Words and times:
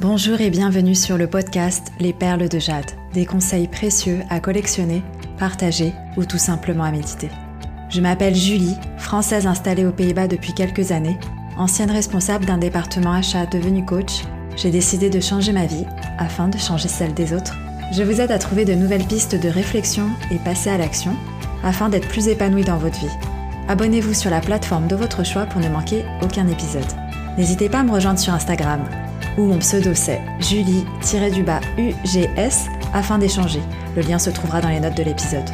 Bonjour 0.00 0.40
et 0.40 0.48
bienvenue 0.48 0.94
sur 0.94 1.18
le 1.18 1.26
podcast 1.26 1.92
Les 2.00 2.14
perles 2.14 2.48
de 2.48 2.58
jade, 2.58 2.90
des 3.12 3.26
conseils 3.26 3.68
précieux 3.68 4.20
à 4.30 4.40
collectionner, 4.40 5.02
partager 5.38 5.92
ou 6.16 6.24
tout 6.24 6.38
simplement 6.38 6.84
à 6.84 6.90
méditer. 6.90 7.28
Je 7.90 8.00
m'appelle 8.00 8.34
Julie, 8.34 8.78
française 8.96 9.46
installée 9.46 9.84
aux 9.84 9.92
Pays-Bas 9.92 10.26
depuis 10.26 10.54
quelques 10.54 10.90
années, 10.90 11.18
ancienne 11.58 11.90
responsable 11.90 12.46
d'un 12.46 12.56
département 12.56 13.12
achat 13.12 13.44
devenu 13.44 13.84
coach. 13.84 14.22
J'ai 14.56 14.70
décidé 14.70 15.10
de 15.10 15.20
changer 15.20 15.52
ma 15.52 15.66
vie 15.66 15.84
afin 16.16 16.48
de 16.48 16.56
changer 16.56 16.88
celle 16.88 17.12
des 17.12 17.34
autres. 17.34 17.58
Je 17.92 18.02
vous 18.02 18.22
aide 18.22 18.32
à 18.32 18.38
trouver 18.38 18.64
de 18.64 18.72
nouvelles 18.72 19.06
pistes 19.06 19.38
de 19.38 19.50
réflexion 19.50 20.08
et 20.30 20.36
passer 20.36 20.70
à 20.70 20.78
l'action 20.78 21.14
afin 21.62 21.90
d'être 21.90 22.08
plus 22.08 22.28
épanoui 22.28 22.64
dans 22.64 22.78
votre 22.78 22.98
vie. 22.98 23.16
Abonnez-vous 23.68 24.14
sur 24.14 24.30
la 24.30 24.40
plateforme 24.40 24.88
de 24.88 24.96
votre 24.96 25.26
choix 25.26 25.44
pour 25.44 25.60
ne 25.60 25.68
manquer 25.68 26.06
aucun 26.22 26.48
épisode. 26.48 26.90
N'hésitez 27.36 27.68
pas 27.68 27.80
à 27.80 27.84
me 27.84 27.92
rejoindre 27.92 28.18
sur 28.18 28.32
Instagram 28.32 28.80
où 29.36 29.44
mon 29.44 29.58
pseudo 29.58 29.94
c'est 29.94 30.20
Julie-UGS 30.40 30.86
afin 32.92 33.18
d'échanger. 33.18 33.60
Le 33.96 34.02
lien 34.02 34.18
se 34.18 34.30
trouvera 34.30 34.60
dans 34.60 34.68
les 34.68 34.80
notes 34.80 34.96
de 34.96 35.02
l'épisode. 35.02 35.48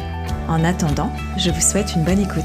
En 0.49 0.65
attendant, 0.65 1.11
je 1.37 1.51
vous 1.51 1.61
souhaite 1.61 1.95
une 1.95 2.05
bonne 2.05 2.21
écoute. 2.21 2.45